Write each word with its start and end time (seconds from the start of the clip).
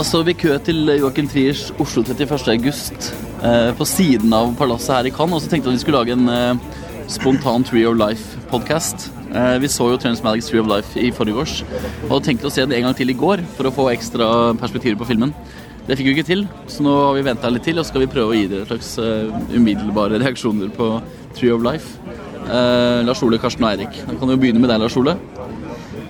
Står 0.00 0.22
vi 0.24 0.32
kø 0.32 0.54
til 0.64 0.88
Joachim 0.96 1.26
Triers 1.28 1.66
Oslo 1.82 2.00
31. 2.02 2.46
august 2.48 3.10
eh, 3.44 3.68
på 3.76 3.84
siden 3.84 4.32
av 4.32 4.54
palasset 4.56 4.94
her 4.94 5.08
i 5.10 5.12
Cannes. 5.12 5.36
Og 5.36 5.44
så 5.44 5.50
tenkte 5.52 5.68
vi 5.68 5.74
at 5.74 5.76
vi 5.76 5.82
skulle 5.82 6.00
lage 6.00 6.14
en 6.16 6.30
eh, 6.32 6.78
spontan 7.12 7.66
Tree 7.68 7.84
of 7.86 7.98
Life-podkast. 8.00 9.10
Eh, 9.28 9.58
vi 9.60 9.68
så 9.68 9.90
jo 9.92 9.98
Transmatics 10.00 10.48
Tree 10.48 10.62
of 10.62 10.70
Life 10.72 10.96
i 10.98 11.12
forrige 11.14 11.44
års, 11.44 11.58
og 12.08 12.24
tenkte 12.24 12.48
å 12.48 12.54
se 12.54 12.64
den 12.64 12.72
en 12.78 12.88
gang 12.88 12.96
til 12.96 13.12
i 13.12 13.18
går 13.20 13.44
for 13.58 13.68
å 13.68 13.74
få 13.76 13.88
ekstra 13.92 14.30
perspektiver 14.58 14.98
på 15.02 15.10
filmen. 15.12 15.34
Det 15.84 15.98
fikk 15.98 16.08
vi 16.08 16.16
ikke 16.16 16.28
til, 16.30 16.46
så 16.70 16.86
nå 16.86 16.96
har 16.96 17.18
vi 17.18 17.26
venta 17.28 17.52
litt 17.52 17.68
til, 17.68 17.76
og 17.76 17.84
så 17.84 17.92
skal 17.92 18.06
vi 18.06 18.12
prøve 18.14 18.32
å 18.32 18.38
gi 18.40 18.48
dere 18.50 18.68
slags 18.70 18.94
eh, 19.04 19.30
umiddelbare 19.52 20.22
reaksjoner 20.24 20.72
på 20.80 20.94
Tree 21.36 21.52
of 21.52 21.66
Life. 21.66 22.00
Eh, 22.48 23.02
Lars 23.04 23.20
Ole, 23.26 23.38
Karsten 23.42 23.68
og 23.68 23.74
Eirik. 23.74 24.00
Da 24.06 24.16
kan 24.16 24.32
vi 24.32 24.38
jo 24.38 24.44
begynne 24.46 24.64
med 24.64 24.72
deg, 24.72 24.80
Lars 24.80 24.96
Ole. 24.96 25.18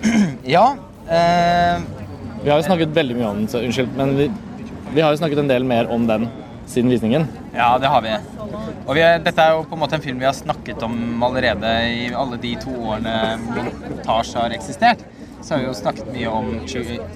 Ja. 0.57 0.69
Eh, 1.11 2.00
Vi 2.43 2.49
har 2.49 2.57
jo 2.57 2.65
snakket 2.65 2.95
veldig 2.97 3.17
mye 3.19 3.29
om 3.29 3.41
den, 3.43 3.49
så 3.53 3.61
unnskyld, 3.61 3.91
men 3.99 4.15
vi, 4.17 4.31
vi 4.95 5.03
har 5.05 5.13
jo 5.13 5.19
snakket 5.21 5.43
en 5.43 5.51
del 5.51 5.67
mer 5.69 5.91
om 5.93 6.07
den 6.09 6.29
siden 6.71 6.91
visningen. 6.91 7.27
ja, 7.55 7.79
det 7.79 7.91
har 7.91 8.03
vi. 8.03 8.15
Og 8.87 8.95
vi, 8.97 9.03
dette 9.25 9.45
er 9.45 9.57
jo 9.57 9.65
på 9.69 9.77
en 9.77 9.83
måte 9.83 9.99
en 9.99 10.05
film 10.05 10.21
vi 10.23 10.29
har 10.29 10.37
snakket 10.37 10.83
om 10.87 11.23
allerede 11.27 11.73
i 11.91 12.07
alle 12.17 12.39
de 12.41 12.55
to 12.63 12.73
årene 12.93 13.15
montasje 13.43 14.39
har 14.39 14.55
eksistert. 14.57 15.03
Så 15.43 15.55
har 15.55 15.61
vi 15.61 15.69
jo 15.69 15.75
snakket 15.77 16.09
mye 16.15 16.33
om 16.33 16.49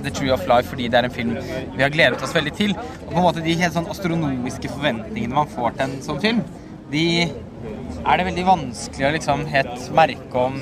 The 0.03 0.11
Tree 0.11 0.33
of 0.35 0.45
Life 0.49 0.73
fordi 0.73 0.91
det 0.93 1.01
er 1.01 1.09
en 1.09 1.15
film 1.15 1.35
vi 1.37 1.83
har 1.83 1.93
gledet 1.93 2.23
oss 2.25 2.35
veldig 2.35 2.55
til. 2.61 2.77
Og 2.77 3.11
på 3.13 3.19
en 3.19 3.27
måte 3.27 3.45
de 3.45 3.57
helt 3.61 3.77
sånn 3.77 3.89
astronomiske 3.93 4.73
forventningene 4.73 5.41
man 5.41 5.51
får 5.53 5.77
til 5.77 5.87
en 5.87 5.99
sånn 6.05 6.23
film, 6.25 6.45
de 6.93 7.07
er 8.05 8.21
det 8.21 8.27
veldig 8.29 8.45
vanskelig 8.49 9.09
å 9.09 9.13
liksom 9.15 9.45
helt 9.49 9.91
merke 9.97 10.41
om 10.41 10.59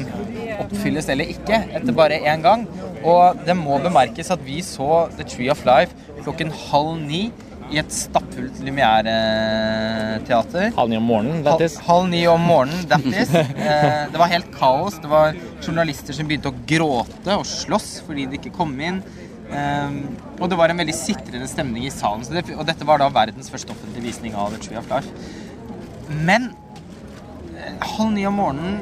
oppfylles 0.62 1.08
eller 1.10 1.30
ikke 1.34 1.64
etter 1.74 1.96
bare 1.96 2.20
én 2.22 2.44
gang. 2.44 2.66
Og 3.02 3.40
det 3.46 3.54
må 3.58 3.78
bemerkes 3.82 4.30
at 4.34 4.42
vi 4.46 4.60
så 4.66 5.06
The 5.16 5.24
Tree 5.26 5.50
of 5.52 5.64
Life 5.66 5.94
klokken 6.22 6.52
halv 6.68 6.92
ni 7.02 7.22
i 7.72 7.78
et 7.80 7.92
stappfullt 7.94 8.58
Lumière-teater. 8.66 10.72
Halv 10.76 10.90
ni 10.92 10.96
om 10.98 11.06
morgenen, 11.08 11.38
that 11.46 11.54
Halv, 11.56 11.64
is. 11.64 11.76
halv 11.86 12.08
ni 12.12 12.20
om 12.28 12.42
morgenen, 12.44 12.82
that 12.90 13.04
is. 13.08 13.30
Eh, 13.62 14.02
det 14.12 14.18
var 14.20 14.28
helt 14.32 14.50
kaos. 14.58 14.94
Det 15.02 15.08
var 15.10 15.32
journalister 15.64 16.12
som 16.16 16.26
begynte 16.28 16.50
å 16.52 16.58
gråte 16.68 17.36
og 17.38 17.46
slåss 17.48 17.88
fordi 18.06 18.26
de 18.28 18.34
ikke 18.40 18.52
kom 18.56 18.72
inn. 18.80 18.98
Eh, 19.52 19.90
og 20.38 20.46
det 20.52 20.58
var 20.60 20.68
en 20.72 20.80
veldig 20.82 20.96
sitrende 20.96 21.48
stemning 21.50 21.84
i 21.88 21.92
salen. 21.94 22.24
Det, 22.28 22.44
og 22.56 22.64
dette 22.68 22.84
var 22.88 22.96
da 23.00 23.08
verdens 23.12 23.50
første 23.52 23.72
offentlige 23.74 24.04
visning 24.10 24.32
av 24.36 24.46
The 24.52 24.58
Tree 24.66 24.78
of 24.80 24.86
Life. 24.92 25.08
Men 26.12 26.42
eh, 27.56 27.72
halv 27.96 28.12
ni 28.18 28.24
om 28.28 28.36
morgenen 28.42 28.74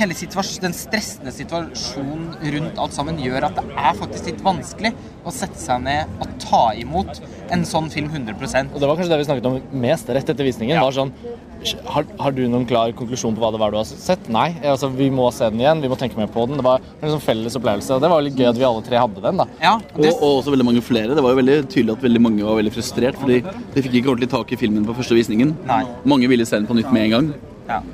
Hele 0.00 0.14
situasjonen, 0.16 0.70
den 0.70 0.74
stressende 0.76 1.32
situasjonen 1.34 2.30
rundt 2.54 2.78
alt 2.80 2.94
sammen 2.96 3.18
gjør 3.20 3.50
at 3.50 3.58
det 3.58 3.64
er 3.76 3.98
faktisk 3.98 4.30
litt 4.30 4.38
vanskelig 4.44 4.94
å 5.28 5.32
sette 5.34 5.60
seg 5.60 5.82
ned 5.84 6.14
og 6.24 6.30
ta 6.40 6.62
imot 6.80 7.18
en 7.52 7.66
sånn 7.68 7.90
film 7.92 8.08
100% 8.08 8.72
Og 8.72 8.80
det 8.80 8.88
var 8.88 8.96
kanskje 8.96 9.12
det 9.12 9.18
vi 9.20 9.26
snakket 9.28 9.48
om 9.50 9.58
mest 9.82 10.08
rett 10.08 10.32
etter 10.32 10.48
visningen. 10.48 10.78
Ja. 10.78 10.86
var 10.86 10.96
sånn, 10.96 11.12
har, 11.92 12.08
har 12.22 12.32
du 12.32 12.40
noen 12.48 12.64
klar 12.70 12.94
konklusjon 12.96 13.36
på 13.36 13.44
hva 13.44 13.52
det 13.52 13.60
var 13.60 13.74
du 13.74 13.76
har 13.76 13.84
sett? 13.90 14.24
Nei. 14.32 14.48
Altså, 14.64 14.88
vi 14.88 15.10
må 15.12 15.28
se 15.36 15.50
den 15.52 15.60
igjen, 15.60 15.84
vi 15.84 15.92
må 15.92 16.00
tenke 16.00 16.16
mer 16.16 16.32
på 16.32 16.46
den. 16.48 16.56
Det 16.56 16.64
var 16.64 16.80
en 16.80 17.12
sånn 17.18 17.24
felles 17.26 17.60
opplevelse. 17.60 17.92
Og 17.98 18.00
det 18.00 18.12
var 18.14 18.24
litt 18.24 18.40
gøy 18.40 18.48
at 18.54 18.60
vi 18.60 18.68
alle 18.72 18.86
tre 18.86 19.04
hadde 19.04 19.24
den. 19.28 19.44
da. 19.44 19.50
Ja, 19.60 19.76
og 19.76 20.00
Og, 20.00 20.12
og 20.14 20.28
også 20.40 20.56
veldig 20.56 20.70
mange 20.72 20.84
flere. 20.86 21.12
Det 21.12 21.26
var 21.28 21.36
jo 21.36 21.42
veldig 21.42 21.58
tydelig 21.68 21.98
at 21.98 22.06
veldig 22.08 22.24
mange 22.24 22.46
var 22.48 22.56
veldig 22.62 22.72
frustrert, 22.78 23.20
fordi 23.20 23.42
de 23.44 23.84
fikk 23.84 24.00
ikke 24.00 24.14
ordentlig 24.14 24.32
tak 24.32 24.56
i 24.56 24.60
filmen 24.64 24.88
på 24.88 24.96
første 24.96 25.20
visningen. 25.20 25.58
Nei. 25.68 25.82
Mange 26.08 26.32
ville 26.32 26.48
se 26.48 26.56
den 26.56 26.70
på 26.70 26.80
nytt 26.80 26.88
med 26.96 27.10
en 27.10 27.18
gang. 27.18 27.34
Ja. 27.68 27.84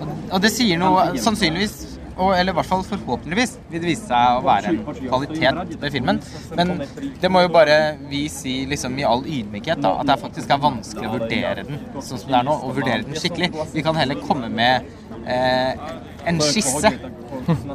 Og, 0.00 0.40
det 0.42 0.52
sier 0.54 0.80
noe 0.80 1.10
sannsynligvis 1.20 1.98
og, 2.18 2.32
eller 2.34 2.50
i 2.50 2.56
hvert 2.58 2.66
fall 2.66 2.82
forhåpentligvis 2.86 3.52
vil 3.70 3.82
det 3.82 3.90
vise 3.92 4.08
seg 4.08 4.38
å 4.40 4.42
være 4.42 4.72
en 4.72 4.80
kvalitet 4.82 5.76
ved 5.78 5.94
filmen. 5.94 6.18
Men 6.58 6.72
det 7.22 7.30
må 7.30 7.44
jo 7.44 7.52
bare 7.54 7.76
vi 8.10 8.24
si 8.32 8.54
liksom 8.70 8.98
i 8.98 9.06
all 9.06 9.22
ydmykhet 9.22 9.82
da, 9.84 9.94
at 10.00 10.10
det 10.10 10.18
faktisk 10.24 10.50
er 10.54 10.64
vanskelig 10.64 11.06
å 11.06 11.14
vurdere 11.14 11.66
den 11.68 11.78
sånn 11.94 12.18
som 12.24 12.32
det 12.32 12.40
er 12.40 12.48
nå, 12.48 12.56
og 12.58 12.74
vurdere 12.80 13.06
den 13.06 13.22
skikkelig. 13.22 13.52
Vi 13.74 13.86
kan 13.86 13.98
heller 13.98 14.18
komme 14.24 14.50
med 14.50 14.88
eh, 15.30 15.92
en 16.28 16.42
skisse 16.42 16.90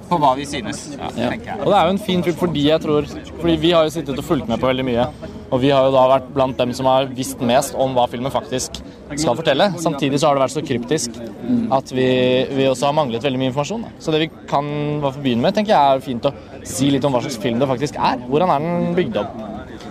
på 0.10 0.20
hva 0.20 0.34
vi 0.38 0.48
synes, 0.50 0.90
tenker 1.16 1.54
jeg. 1.54 1.60
Og 1.62 1.70
det 1.72 1.78
er 1.78 1.88
jo 1.88 1.96
en 1.96 2.04
fin 2.10 2.26
film 2.26 2.38
fordi 2.38 2.68
jeg 2.68 2.84
tror 2.84 3.08
Fordi 3.08 3.56
vi 3.62 3.72
har 3.74 3.88
jo 3.88 3.94
sittet 3.96 4.20
og 4.20 4.28
fulgt 4.28 4.52
med 4.52 4.60
på 4.60 4.70
veldig 4.70 4.86
mye. 4.90 5.08
Og 5.54 5.62
vi 5.64 5.72
har 5.72 5.88
jo 5.88 5.96
da 5.96 6.04
vært 6.10 6.30
blant 6.36 6.60
dem 6.60 6.74
som 6.76 6.90
har 6.90 7.08
visst 7.16 7.42
mest 7.46 7.78
om 7.80 7.96
hva 7.96 8.10
filmen 8.12 8.34
faktisk 8.34 8.82
skal 9.22 9.38
fortelle. 9.38 9.70
Samtidig 9.82 10.20
så 10.22 10.30
har 10.30 10.38
det 10.38 10.44
vært 10.46 10.56
så 10.56 10.64
kryptisk 10.66 11.18
at 11.78 11.92
vi, 11.94 12.08
vi 12.56 12.68
også 12.70 12.88
har 12.90 12.96
manglet 12.98 13.24
veldig 13.26 13.42
mye 13.42 13.52
informasjon. 13.52 13.86
Da. 13.86 13.92
Så 14.04 14.14
det 14.14 14.24
vi 14.24 14.30
kan 14.50 14.70
begynne 15.04 15.44
med, 15.44 15.56
tenker 15.58 15.76
jeg 15.76 15.98
er 15.98 16.04
fint 16.06 16.30
å 16.30 16.34
si 16.68 16.90
litt 16.94 17.06
om 17.08 17.16
hva 17.16 17.24
slags 17.26 17.40
film 17.44 17.60
det 17.62 17.70
faktisk 17.70 18.00
er. 18.00 18.22
Hvordan 18.30 18.54
er 18.54 18.66
den 18.66 18.98
bygd 18.98 19.20
opp? 19.22 19.38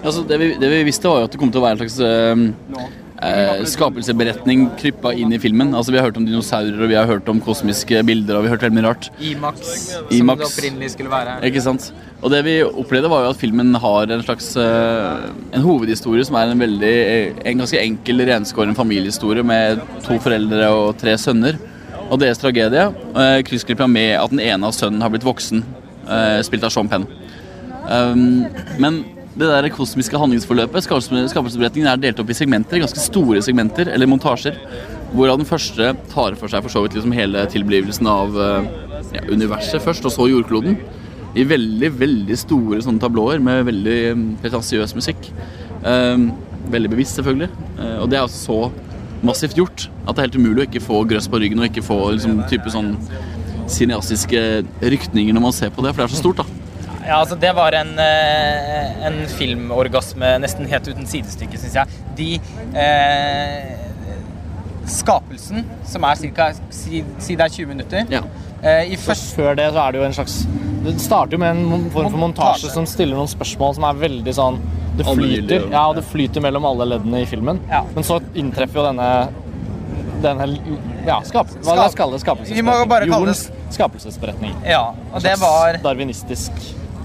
Altså, 0.03 0.25
det, 0.27 0.39
vi, 0.41 0.51
det 0.59 0.71
vi 0.73 0.83
visste, 0.89 1.11
var 1.11 1.23
jo 1.23 1.29
at 1.29 1.35
det 1.35 1.41
kom 1.41 1.53
til 1.55 1.63
å 1.63 1.67
være 1.67 1.79
en 1.79 1.83
slags 1.85 1.99
eh, 2.03 2.89
eh, 3.23 3.63
skapelsesberetning 3.71 4.67
kryppa 4.81 5.13
inn 5.17 5.33
i 5.35 5.41
filmen. 5.43 5.73
Altså, 5.79 5.95
vi 5.95 6.01
har 6.01 6.09
hørt 6.09 6.19
om 6.21 6.27
dinosaurer, 6.27 6.79
og 6.83 6.91
vi 6.91 6.99
har 6.99 7.09
hørt 7.09 7.29
om 7.33 7.41
kosmiske 7.43 8.03
bilder, 8.09 8.39
og 8.39 8.45
vi 8.45 8.51
har 8.51 8.57
hørt 8.57 8.67
veldig 8.67 8.79
mye 8.79 8.89
rart. 8.89 9.09
Imax, 9.23 9.75
som 10.11 10.33
det 10.33 10.49
opprinnelig 10.49 10.93
skulle 10.95 11.13
være. 11.13 11.39
Ikke 11.49 11.65
sant? 11.65 11.91
Og 12.23 12.31
det 12.35 12.43
vi 12.47 12.57
opplevde, 12.67 13.11
var 13.11 13.27
jo 13.27 13.33
at 13.35 13.41
filmen 13.41 13.75
har 13.83 14.13
en 14.15 14.23
slags 14.23 14.53
eh, 14.61 15.29
En 15.57 15.65
hovedhistorie 15.65 16.25
som 16.27 16.37
er 16.39 16.53
en 16.53 16.61
veldig 16.63 16.95
En 17.51 17.63
ganske 17.65 17.81
enkel, 17.81 18.23
renskåren 18.29 18.79
familiehistorie 18.79 19.43
med 19.47 19.83
to 20.07 20.19
foreldre 20.23 20.71
og 20.71 20.99
tre 21.01 21.17
sønner. 21.19 21.59
Og 22.13 22.21
deres 22.21 22.41
tragedie 22.41 22.85
uh, 23.17 23.41
kryssklippa 23.47 23.87
med 23.89 24.19
at 24.21 24.33
den 24.33 24.43
ene 24.45 24.69
av 24.69 24.77
sønnen 24.77 25.01
har 25.01 25.13
blitt 25.13 25.25
voksen, 25.25 25.63
eh, 26.05 26.41
spilt 26.45 26.67
av 26.67 26.73
Sean 26.75 26.91
Penn. 26.91 27.07
Um, 27.89 28.45
men 28.83 29.01
det 29.33 29.49
der 29.49 29.69
kosmiske 29.73 30.19
handlingsforløpet, 30.21 30.85
skapelse- 30.85 31.29
skapelsesberetningen, 31.33 31.89
er 31.89 32.01
delt 32.01 32.21
opp 32.21 32.31
i 32.31 32.37
segmenter, 32.37 32.83
ganske 32.83 33.01
store 33.01 33.41
segmenter, 33.45 33.89
eller 33.89 34.11
montasjer. 34.11 34.59
Hvorav 35.13 35.39
den 35.41 35.49
første 35.49 35.95
tar 36.13 36.37
for 36.41 36.53
seg 36.53 36.65
for 36.65 36.73
så 36.73 36.83
vidt 36.85 36.99
liksom 36.99 37.15
hele 37.17 37.47
tilblivelsen 37.53 38.09
av 38.09 38.37
eh, 38.37 38.69
ja, 39.17 39.25
universet 39.33 39.85
først, 39.85 40.05
og 40.09 40.13
så 40.13 40.29
jordkloden. 40.29 40.77
I 41.33 41.47
veldig, 41.49 41.91
veldig 41.97 42.37
store 42.37 42.83
sånne 42.85 43.01
tablåer 43.01 43.41
med 43.41 43.65
veldig 43.65 43.99
um, 44.13 44.25
pretensiøs 44.43 44.93
musikk. 44.99 45.31
Eh, 45.81 46.27
veldig 46.73 46.93
bevisst, 46.93 47.17
selvfølgelig. 47.17 47.49
Eh, 47.79 47.99
og 48.03 48.11
det 48.13 48.21
er 48.21 48.27
altså 48.27 48.45
så 48.45 48.59
massivt 49.23 49.57
gjort 49.57 49.87
at 50.03 50.17
det 50.17 50.19
er 50.19 50.27
helt 50.27 50.41
umulig 50.41 50.65
å 50.65 50.69
ikke 50.69 50.85
få 50.85 51.05
grøss 51.09 51.29
på 51.31 51.41
ryggen 51.41 51.63
og 51.63 51.71
ikke 51.71 51.85
få 51.87 51.99
liksom, 52.17 52.43
type 52.51 52.73
sånn 52.75 52.97
cineastiske 53.71 54.41
rykninger 54.83 55.33
når 55.33 55.45
man 55.45 55.55
ser 55.57 55.73
på 55.73 55.85
det, 55.85 55.95
for 55.95 56.03
det 56.03 56.09
er 56.11 56.17
så 56.17 56.21
stort, 56.21 56.43
da. 56.43 56.62
Ja, 57.07 57.19
altså 57.21 57.35
Det 57.41 57.53
var 57.57 57.75
en, 57.75 57.95
eh, 57.99 59.07
en 59.07 59.17
filmorgasme 59.29 60.37
nesten 60.43 60.69
helt 60.71 60.89
uten 60.89 61.07
sidestykke, 61.09 61.59
syns 61.59 61.75
jeg. 61.75 62.03
De 62.19 62.29
eh, 62.79 63.89
Skapelsen, 64.87 65.65
som 65.87 66.05
er 66.05 66.19
ca. 66.35 66.49
Si, 66.75 67.05
si 67.23 67.37
det 67.39 67.45
er 67.47 67.53
20 67.55 67.69
minutter 67.71 68.07
Ja. 68.11 68.23
eh, 68.63 68.93
I 68.93 68.97
første 68.97 69.37
Før 69.39 69.55
det 69.57 69.69
så 69.73 69.85
er 69.87 69.93
det 69.93 70.01
jo 70.01 70.07
en 70.09 70.17
slags 70.17 70.41
Det 70.83 70.97
starter 71.01 71.37
jo 71.37 71.39
med 71.39 71.57
en 71.57 71.91
form 71.91 72.11
for 72.11 72.19
montasje 72.19 72.67
Montasje. 72.67 72.73
som 72.75 72.87
stiller 72.87 73.17
noen 73.17 73.31
spørsmål 73.31 73.77
som 73.79 73.85
er 73.85 74.01
veldig 74.03 74.35
sånn 74.35 74.59
Det 74.99 75.07
flyter, 75.07 75.71
ja. 75.71 75.85
det 75.97 76.05
flyter 76.05 76.43
mellom 76.45 76.67
alle 76.69 76.85
leddene 76.85 77.23
i 77.23 77.25
filmen. 77.27 77.61
Ja. 77.71 77.81
Men 77.95 78.05
så 78.05 78.19
inntreffer 78.37 78.83
jo 78.83 78.85
denne 78.91 79.07
denne 80.23 80.47
ja, 81.07 81.17
skap, 81.27 81.49
hva 81.65 81.75
det 81.79 81.87
skapelsesberetning. 81.95 83.09
Jordens 83.11 83.51
skapelsesberetning. 83.75 84.53
Ja, 84.69 84.93
og 85.13 85.25
det 85.25 85.33
var 85.41 85.79
Darwinistisk, 85.83 86.53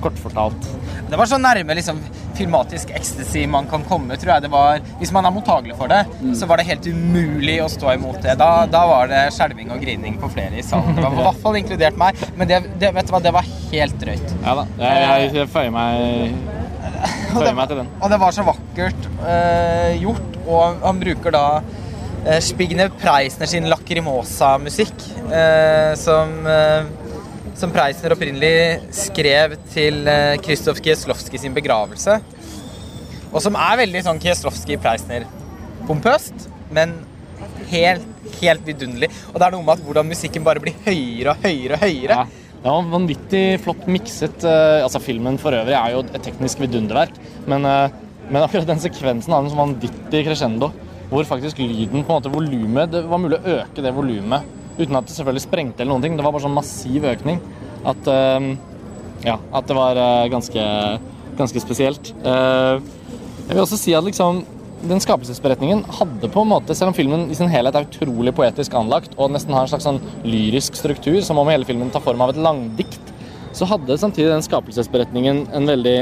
kortfortalt. 0.01 0.69
Det 1.09 1.19
var 1.19 1.29
så 1.29 1.39
nærme 1.39 1.75
liksom, 1.77 1.99
filmatisk 2.37 2.91
ecstasy 2.95 3.45
man 3.49 3.67
kan 3.71 3.85
komme, 3.87 4.17
tror 4.19 4.35
jeg 4.35 4.45
det 4.45 4.51
var. 4.53 4.81
Hvis 4.99 5.13
man 5.15 5.25
er 5.25 5.33
mottagelig 5.35 5.77
for 5.79 5.91
det, 5.91 6.03
så 6.37 6.49
var 6.49 6.59
det 6.59 6.67
helt 6.69 6.87
umulig 6.87 7.57
å 7.63 7.69
stå 7.71 7.93
imot 7.95 8.19
det. 8.25 8.37
Da, 8.39 8.51
da 8.71 8.83
var 8.89 9.09
det 9.11 9.23
skjelving 9.35 9.71
og 9.73 9.81
grining 9.83 10.19
på 10.21 10.29
flere 10.33 10.59
i 10.59 10.65
salen. 10.65 10.95
Det 10.97 11.05
var 11.05 11.15
i 11.15 11.27
hvert 11.29 11.41
fall 11.45 11.59
inkludert 11.61 11.99
meg, 11.99 12.21
men 12.37 12.49
det, 12.49 12.61
det, 12.81 12.93
vet 12.95 13.09
du 13.09 13.15
hva, 13.15 13.23
det 13.23 13.33
var 13.35 13.49
helt 13.71 13.99
drøyt. 14.03 14.37
Ja 14.43 14.55
da. 14.61 14.67
Jeg, 14.83 15.33
jeg 15.39 15.51
føyer 15.53 15.73
meg, 15.79 17.67
til 17.69 17.81
den. 17.81 17.91
Og 18.01 18.11
det 18.11 18.21
var 18.21 18.35
så 18.35 18.45
vakkert 18.47 19.11
uh, 19.21 19.91
gjort, 20.01 20.39
og 20.47 20.81
han 20.85 21.01
bruker 21.01 21.35
da 21.35 21.45
uh, 21.61 22.39
Spigner 22.43 22.91
Preisner 23.01 23.49
sin 23.49 23.69
Lacrimosa-musikk, 23.71 24.95
uh, 25.31 25.93
som, 25.99 26.33
eh, 26.47 26.89
som 27.57 27.71
Preisner 27.73 28.13
opprinnelig 28.13 28.85
skrev 28.93 29.55
til 29.73 30.05
Krzysztof 30.45 30.77
Kieslowski 30.85 31.39
sin 31.41 31.55
begravelse. 31.55 32.19
Og 33.33 33.41
som 33.43 33.57
er 33.59 33.79
veldig 33.81 34.01
sånn 34.05 34.21
Kieslowski-Preisner-pompøst, 34.23 36.37
men 36.73 36.89
helt, 37.71 38.05
helt 38.41 38.63
vidunderlig. 38.67 39.09
Og 39.33 39.39
det 39.39 39.45
er 39.47 39.51
noe 39.55 39.65
med 39.65 39.73
at 39.77 39.83
hvordan 39.85 40.09
musikken 40.09 40.43
bare 40.45 40.61
blir 40.63 40.75
høyere 40.85 41.29
og 41.33 41.37
høyere 41.43 41.73
og 41.75 41.81
høyere. 41.83 42.13
Ja. 42.13 42.23
Det 42.57 42.69
var 42.73 42.91
vanvittig 42.91 43.45
flott 43.63 43.83
mikset. 43.91 44.37
eh, 44.43 44.83
altså 44.83 44.99
Filmen 45.03 45.37
for 45.41 45.51
øvrig 45.55 45.75
er 45.77 45.89
jo 45.93 45.99
et 46.03 46.23
teknisk 46.25 46.57
vidunderverk, 46.63 47.13
men, 47.47 47.61
eh, 47.65 47.89
men 48.29 48.43
akkurat 48.43 48.67
den 48.67 48.83
sekvensen 48.83 49.33
har 49.33 49.39
en 49.43 49.51
sånn 49.51 49.65
vanvittig 49.65 50.25
crescendo, 50.25 50.67
hvor 51.09 51.23
faktisk 51.23 51.57
lyden, 51.61 52.03
på 52.03 52.11
en 52.11 52.17
måte 52.17 52.33
volumet 52.33 52.91
Det 52.91 53.01
var 53.07 53.19
mulig 53.23 53.39
å 53.39 53.49
øke 53.61 53.81
det 53.81 53.95
volumet 53.95 54.41
uten 54.77 54.95
at 54.99 55.07
det 55.09 55.15
selvfølgelig 55.15 55.45
sprengte 55.47 55.81
eller 55.83 55.93
noen 55.93 56.05
ting. 56.05 56.17
Det 56.17 56.25
var 56.25 56.35
bare 56.35 56.45
sånn 56.45 56.57
massiv 56.57 57.07
økning 57.09 57.41
at 57.87 58.07
eh, 58.13 58.49
Ja, 59.25 59.39
at 59.57 59.65
det 59.67 59.75
var 59.77 59.97
eh, 59.97 60.27
ganske, 60.29 60.63
ganske 61.39 61.63
spesielt. 61.63 62.13
Eh, 62.23 62.77
Jeg 63.47 63.55
vil 63.55 63.63
også 63.63 63.79
si 63.79 63.93
at 63.97 64.03
liksom 64.03 64.43
den 64.87 64.99
skapelsesberetningen 65.01 65.79
hadde 65.97 66.29
på 66.29 66.43
en 66.43 66.51
måte, 66.51 66.75
selv 66.77 66.91
om 66.91 66.93
filmen 66.93 67.23
i 67.31 67.35
sin 67.37 67.49
helhet 67.49 67.73
er 67.75 67.87
utrolig 67.87 68.33
poetisk 68.37 68.75
anlagt 68.77 69.15
og 69.17 69.31
nesten 69.33 69.55
har 69.55 69.65
en 69.65 69.71
slags 69.71 69.87
sånn 69.87 69.97
lyrisk 70.27 70.75
struktur, 70.77 71.17
som 71.25 71.39
om 71.41 71.49
hele 71.49 71.65
filmen 71.65 71.89
tar 71.89 72.03
form 72.05 72.21
av 72.21 72.29
et 72.35 72.37
langdikt, 72.43 73.13
så 73.57 73.65
hadde 73.65 73.97
samtidig 73.97 74.29
den 74.29 74.45
skapelsesberetningen 74.45 75.47
en 75.57 75.65
veldig 75.65 75.95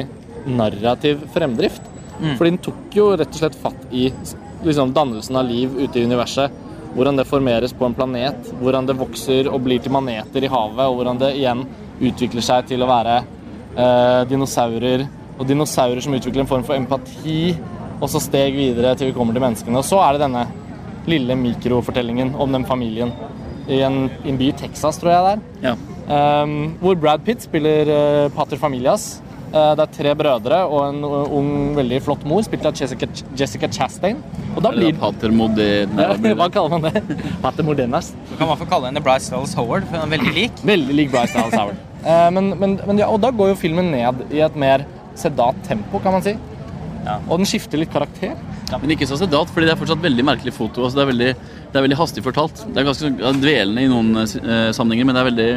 narrativ 0.58 1.24
fremdrift. 1.34 1.82
Fordi 2.36 2.52
den 2.52 2.60
tok 2.64 2.96
jo 2.96 3.06
rett 3.16 3.32
og 3.32 3.40
slett 3.40 3.56
fatt 3.60 3.88
i 3.96 4.10
liksom, 4.66 4.92
dannelsen 4.96 5.36
av 5.40 5.48
liv 5.48 5.72
ute 5.78 6.00
i 6.00 6.04
universet. 6.08 6.52
Hvordan 6.96 7.20
det 7.20 7.28
formeres 7.28 7.74
på 7.76 7.88
en 7.88 7.96
planet, 7.96 8.52
hvordan 8.62 8.88
det 8.88 8.98
vokser 9.00 9.50
og 9.52 9.62
blir 9.66 9.82
til 9.84 9.92
maneter 9.92 10.46
i 10.46 10.52
havet, 10.52 10.86
og 10.86 11.00
hvordan 11.00 11.20
det 11.20 11.34
igjen 11.36 11.66
utvikler 12.00 12.46
seg 12.46 12.70
til 12.70 12.84
å 12.84 12.90
være 12.90 13.18
eh, 13.20 14.22
dinosaurer, 14.30 15.04
og 15.36 15.48
dinosaurer 15.50 16.04
som 16.04 16.16
utvikler 16.16 16.46
en 16.46 16.52
form 16.52 16.64
for 16.68 16.80
empati, 16.80 17.56
og 18.00 18.08
så 18.12 18.22
steg 18.24 18.56
videre 18.56 18.94
til 18.96 19.12
vi 19.12 19.16
kommer 19.18 19.36
til 19.36 19.44
menneskene. 19.44 19.80
Og 19.80 19.88
så 19.88 20.00
er 20.04 20.16
det 20.16 20.24
denne 20.26 20.46
lille 21.10 21.36
mikrofortellingen 21.38 22.34
om 22.40 22.56
den 22.56 22.66
familien 22.68 23.12
i 23.68 23.82
en, 23.86 24.06
i 24.24 24.32
en 24.32 24.40
by 24.40 24.50
i 24.52 24.56
Texas, 24.58 25.00
tror 25.02 25.12
jeg 25.12 25.26
det 25.26 25.36
er. 25.36 25.44
Ja. 25.70 25.76
Um, 26.06 26.76
hvor 26.82 26.98
Brad 27.02 27.24
Pitt 27.26 27.44
spiller 27.46 27.90
uh, 27.90 28.34
pater 28.36 28.62
familias. 28.62 29.16
Uh, 29.56 29.72
det 29.78 29.86
er 29.86 29.92
tre 29.96 30.12
brødre 30.20 30.58
og 30.68 30.82
en 30.90 31.06
ung, 31.08 31.52
veldig 31.78 32.02
flott 32.04 32.26
mor, 32.28 32.42
spilt 32.44 32.66
av 32.68 32.76
Jessica, 32.76 33.08
Jessica 33.40 33.70
Chastain. 33.72 34.18
Og 34.52 34.60
da 34.66 34.74
blir 34.76 34.98
Pater 35.00 35.32
Modena. 35.32 36.10
Hva 36.36 36.50
kaller 36.52 36.74
man 36.74 36.84
det? 36.90 37.20
Pater 37.46 37.64
Modernas. 37.64 38.12
Du 38.28 38.34
kan 38.34 38.44
i 38.44 38.50
hvert 38.50 38.66
fall 38.66 38.72
kalle 38.74 38.90
henne 38.92 39.04
Bryce 39.06 39.32
Dallas 39.32 39.56
Howard, 39.56 39.88
for 39.88 39.96
hun 39.96 40.10
er 40.10 40.18
veldig 40.18 40.34
lik. 40.36 40.60
Veldig 40.68 40.98
lik 41.00 41.14
Bryce 41.14 41.38
Dallas 41.38 41.56
Howard. 41.56 41.80
Uh, 42.04 42.28
men, 42.36 42.52
men, 42.60 42.76
men 42.84 43.00
ja, 43.00 43.08
og 43.08 43.24
da 43.24 43.32
går 43.32 43.54
jo 43.54 43.62
filmen 43.64 43.94
ned 43.96 44.26
i 44.36 44.44
et 44.44 44.60
mer 44.60 44.84
sedat 45.16 45.64
tempo, 45.70 46.04
kan 46.04 46.18
man 46.18 46.26
si. 46.26 46.36
Ja. 47.06 47.22
Og 47.30 47.40
den 47.40 47.48
skifter 47.48 47.80
litt 47.80 47.94
karakter. 47.94 48.36
Men 48.74 48.92
ikke 48.96 49.08
så 49.08 49.18
sedat, 49.22 49.52
fordi 49.54 49.70
det 49.70 49.76
er 49.76 49.80
fortsatt 49.80 50.04
veldig 50.04 50.26
merkelig 50.26 50.56
foto. 50.56 50.84
Altså, 50.84 51.00
det, 51.00 51.04
er 51.06 51.12
veldig, 51.14 51.32
det 51.72 51.80
er 51.80 51.86
veldig 51.86 52.00
hastig 52.00 52.24
fortalt. 52.26 52.64
Det 52.68 52.82
er 52.82 52.88
ganske 52.88 53.12
dvelende 53.40 53.86
i 53.86 53.92
noen 53.92 54.24
eh, 54.26 54.72
sammenhenger, 54.76 55.08
men 55.08 55.16
det 55.16 55.22
er 55.22 55.30
veldig 55.30 55.50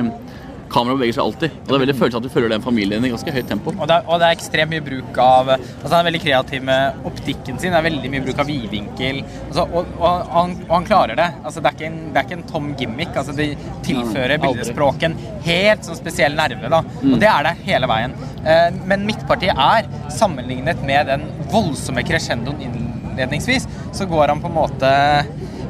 Kameraet 0.72 0.98
beveger 1.00 1.16
seg 1.16 1.24
alltid. 1.24 1.56
Og 1.62 1.70
det 1.70 1.76
er 1.76 1.82
veldig 1.84 1.96
følelse 1.98 2.20
at 2.20 2.26
du 2.26 2.32
følger 2.32 2.52
den 2.52 2.64
familien 2.64 3.04
i 3.04 3.10
ganske 3.12 3.34
høyt 3.34 3.48
tempo. 3.50 3.74
Og 3.74 3.88
det, 3.88 3.96
er, 3.98 4.06
og 4.08 4.20
det 4.20 4.28
er 4.28 4.36
ekstremt 4.36 4.72
mye 4.74 4.84
bruk 4.84 5.20
av 5.22 5.52
Altså 5.54 5.92
Han 5.92 6.00
er 6.00 6.08
veldig 6.10 6.22
kreativ 6.22 6.64
med 6.68 7.08
optikken 7.08 7.60
sin. 7.60 7.74
Det 7.74 7.80
er 7.80 7.86
veldig 7.88 8.12
mye 8.12 8.24
bruk 8.26 8.42
av 8.42 8.50
vidvinkel. 8.52 9.20
Altså, 9.48 9.64
og, 9.66 9.92
og, 9.98 10.32
han, 10.34 10.56
og 10.68 10.74
han 10.76 10.88
klarer 10.88 11.20
det. 11.20 11.28
Altså 11.42 11.62
Det 11.64 11.72
er 11.72 11.78
ikke 11.78 11.90
en, 11.90 12.00
det 12.12 12.20
er 12.20 12.28
ikke 12.28 12.38
en 12.38 12.46
tom 12.52 12.70
gimmick. 12.80 13.16
Altså 13.16 13.36
De 13.38 13.48
tilfører 13.86 14.42
bildespråken 14.44 15.18
helt 15.48 15.88
sånn 15.88 16.00
spesiell 16.00 16.36
nerve. 16.38 16.72
da 16.72 16.82
Og 16.84 17.18
det 17.22 17.30
er 17.32 17.48
det 17.48 17.54
hele 17.66 17.90
veien. 17.90 18.16
Eh, 18.44 18.68
men 18.88 19.06
Midtpartiet 19.08 19.56
er, 19.56 19.88
sammenlignet 20.14 20.82
med 20.86 21.08
den 21.10 21.26
voldsomme 21.52 22.04
crescendoen 22.06 22.60
innledningsvis, 22.64 23.68
så 23.92 24.06
går 24.08 24.34
han 24.34 24.42
på 24.42 24.50
en 24.50 24.58
måte 24.58 24.90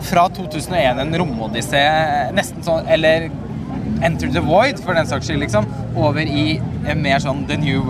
fra 0.09 0.29
2001, 0.31 1.01
en 1.03 1.15
romodyssé, 1.21 1.83
nesten 2.37 2.63
sånn 2.63 2.87
Eller 2.87 3.29
Enter 4.03 4.31
the 4.31 4.41
Void, 4.41 4.79
for 4.85 4.95
den 4.95 5.09
saks 5.11 5.27
skyld, 5.27 5.43
liksom, 5.43 5.67
over 5.99 6.23
i 6.23 6.61
en 6.87 7.03
mer 7.03 7.19
sånn 7.23 7.45
The 7.49 7.59
New 7.59 7.83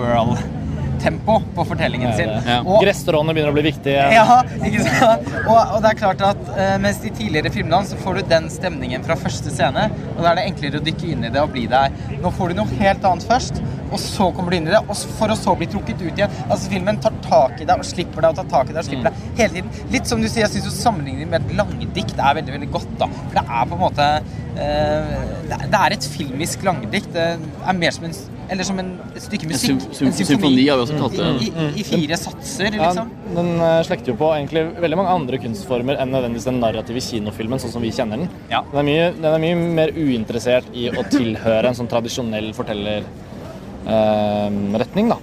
World-tempo 0.98 1.42
på 1.54 1.64
fortellingen 1.64 2.16
sin. 2.16 2.28
Ja. 2.46 2.60
Og, 2.64 2.82
begynner 2.82 3.52
å 3.52 3.56
bli 3.56 3.64
viktige. 3.68 4.02
ja, 4.12 4.42
ikke 4.66 4.84
sant? 4.84 5.30
Og, 5.46 5.58
og 5.58 5.82
det 5.84 5.92
er 5.92 5.98
klart 5.98 6.22
at 6.26 6.40
uh, 6.50 6.76
mens 6.82 7.00
de 7.02 7.12
tidligere 7.14 7.52
filmene 7.54 7.84
så 7.86 7.98
får 8.02 8.18
du 8.18 8.30
den 8.32 8.48
stemningen 8.50 9.04
fra 9.06 9.16
første 9.18 9.52
scene, 9.54 9.88
og 10.16 10.22
da 10.22 10.32
er 10.32 10.40
det 10.40 10.46
enklere 10.50 10.80
å 10.80 10.84
dykke 10.84 11.10
inn 11.12 11.26
i 11.28 11.32
det 11.32 11.42
og 11.42 11.52
bli 11.54 11.66
der. 11.70 11.94
Nå 12.22 12.32
får 12.34 12.52
du 12.52 12.60
noe 12.60 12.80
helt 12.80 13.04
annet 13.06 13.26
først, 13.28 13.60
og 13.88 14.00
så 14.02 14.28
kommer 14.36 14.52
du 14.52 14.58
inn 14.58 14.68
i 14.68 14.74
det, 14.74 14.80
og 14.84 14.96
for 15.18 15.32
å 15.32 15.36
så 15.38 15.54
bli 15.58 15.68
trukket 15.70 16.02
ut 16.02 16.10
igjen. 16.10 16.40
Altså 16.48 16.72
Filmen 16.72 16.98
tar 17.02 17.14
tak 17.24 17.62
i 17.62 17.68
deg 17.68 17.78
og 17.78 17.88
slipper 17.88 18.24
deg 18.24 18.34
og 18.34 18.42
tar 18.42 18.50
tak 18.50 18.72
i 18.72 18.74
deg 18.74 18.82
og 18.82 18.88
slipper 18.90 19.08
deg 19.08 19.38
hele 19.38 19.54
tiden. 19.54 19.92
Litt 19.94 20.10
som 20.10 20.22
du 20.22 20.28
sier, 20.28 20.46
jeg 20.46 20.58
syns 20.58 20.82
sammenligningen 20.82 21.30
med 21.32 21.46
et 21.46 21.56
langdikt 21.62 22.18
er 22.18 22.40
veldig 22.40 22.56
veldig 22.58 22.72
godt, 22.74 22.90
da. 23.00 23.08
For 23.20 23.38
det 23.38 23.46
er 23.46 23.70
på 23.70 23.78
en 23.78 23.84
måte 23.86 24.10
uh, 24.58 25.14
det 25.48 25.62
Det 25.68 25.80
er 25.80 25.94
et 25.94 26.10
filmisk 26.18 26.66
langdikt. 26.66 27.14
Det 27.14 27.30
er 27.38 27.80
mer 27.80 27.94
som 27.94 28.08
en 28.08 28.18
eller 28.50 28.64
som 28.64 28.78
en, 28.80 28.94
et 29.14 29.20
stykke 29.22 29.42
En 29.44 29.48
musikk. 29.52 29.80
sym- 29.92 30.06
en 30.08 30.12
symfoni 30.18 30.64
har 30.68 30.76
vi 30.80 30.84
også 30.86 30.96
kalt 30.98 31.16
det. 31.18 31.26
I, 31.44 31.46
i, 31.52 31.54
I 31.80 31.82
fire 31.84 32.16
satser, 32.16 32.70
Ja, 32.74 32.78
liksom. 32.88 33.08
den 33.36 33.50
eh, 33.60 33.82
slekter 33.84 34.08
jo 34.12 34.16
på 34.20 34.28
egentlig 34.36 34.62
veldig 34.80 34.96
mange 35.02 35.12
andre 35.18 35.36
kunstformer 35.42 35.94
enn 36.00 36.10
nødvendigvis 36.14 36.48
den 36.48 36.60
narrative 36.62 37.00
kinofilmen, 37.04 37.58
sånn 37.62 37.72
som 37.76 37.82
vi 37.84 37.90
kjenner 37.92 38.16
den. 38.22 38.28
Ja. 38.50 38.60
Den, 38.72 38.78
er 38.80 38.84
mye, 38.88 39.06
den 39.18 39.32
er 39.34 39.38
mye 39.44 39.56
mer 39.80 39.90
uinteressert 39.96 40.66
i 40.74 40.88
å 40.90 41.02
tilhøre 41.12 41.66
en 41.72 41.76
sånn 41.78 41.90
tradisjonell 41.92 42.48
fortellerretning, 42.56 45.06
da. 45.12 45.18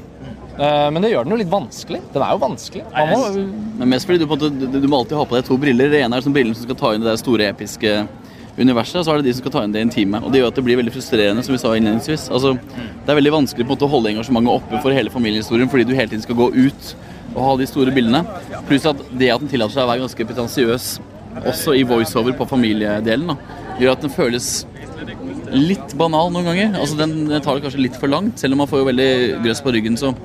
Eh, 0.55 0.87
men 0.95 0.99
det 1.03 1.09
gjør 1.11 1.23
den 1.27 1.33
jo 1.35 1.39
litt 1.41 1.51
vanskelig. 1.51 1.99
Den 2.13 2.21
er 2.23 2.29
jo 2.31 2.39
vanskelig. 2.45 2.83
Må, 3.11 3.17
Men 3.81 3.87
mest 3.91 4.05
fordi 4.07 4.21
du, 4.21 4.25
på 4.29 4.33
en 4.37 4.39
måte, 4.39 4.49
du, 4.71 4.77
du 4.79 4.87
må 4.87 4.95
alltid 5.01 5.17
ha 5.19 5.25
på 5.27 5.35
deg 5.35 5.43
to 5.49 5.55
briller. 5.59 5.87
Det 5.91 5.99
ene 6.05 6.15
er 6.15 6.23
som 6.23 6.31
brillene 6.35 6.55
som 6.55 6.63
skal 6.67 6.77
ta 6.79 6.89
inn 6.95 7.03
det 7.03 7.09
der 7.11 7.19
store, 7.19 7.43
episke 7.51 7.89
universet, 8.57 9.01
så 9.03 9.11
er 9.11 9.19
det 9.19 9.29
de 9.29 9.33
som 9.35 9.43
skal 9.43 9.53
ta 9.55 9.63
inn 9.65 9.73
det 9.75 9.83
intime. 9.83 10.21
Og 10.23 10.31
det 10.31 10.41
gjør 10.41 10.53
at 10.53 10.59
det 10.59 10.65
blir 10.67 10.79
veldig 10.79 10.93
frustrerende, 10.95 11.43
som 11.45 11.55
vi 11.55 11.61
sa 11.61 11.73
innledningsvis. 11.75 12.29
Altså, 12.31 12.53
det 12.55 13.11
er 13.11 13.19
veldig 13.19 13.33
vanskelig 13.35 13.65
på 13.65 13.73
en 13.73 13.75
måte 13.75 13.87
å 13.87 13.91
holde 13.91 14.13
engasjementet 14.13 14.53
oppe 14.53 14.83
for 14.83 14.95
hele 14.95 15.13
familiehistorien 15.13 15.71
fordi 15.71 15.87
du 15.89 15.95
hele 15.97 16.11
tiden 16.11 16.23
skal 16.23 16.39
gå 16.39 16.51
ut 16.55 16.93
og 17.35 17.41
ha 17.43 17.57
de 17.59 17.67
store 17.67 17.91
bildene. 17.95 18.23
Pluss 18.69 18.87
at 18.87 19.01
det 19.11 19.33
at 19.33 19.43
den 19.43 19.51
tillater 19.51 19.75
seg 19.75 19.83
å 19.83 19.91
være 19.91 20.05
ganske 20.05 20.27
pretensiøs 20.29 20.87
også 21.43 21.73
i 21.75 21.83
voiceover 21.87 22.35
på 22.37 22.47
familiedelen, 22.47 23.33
da, 23.33 23.59
gjør 23.81 23.97
at 23.97 24.05
den 24.05 24.13
føles 24.13 24.49
litt 25.51 25.95
banal 25.99 26.31
noen 26.31 26.47
ganger. 26.47 26.77
Altså, 26.79 26.95
den, 26.99 27.25
den 27.27 27.43
tar 27.43 27.57
det 27.57 27.65
kanskje 27.65 27.83
litt 27.83 27.99
for 27.99 28.11
langt, 28.11 28.39
selv 28.39 28.55
om 28.55 28.63
man 28.63 28.71
får 28.71 28.81
jo 28.81 28.87
veldig 28.91 29.09
grøss 29.43 29.63
på 29.65 29.75
ryggen, 29.75 29.99
så 29.99 30.15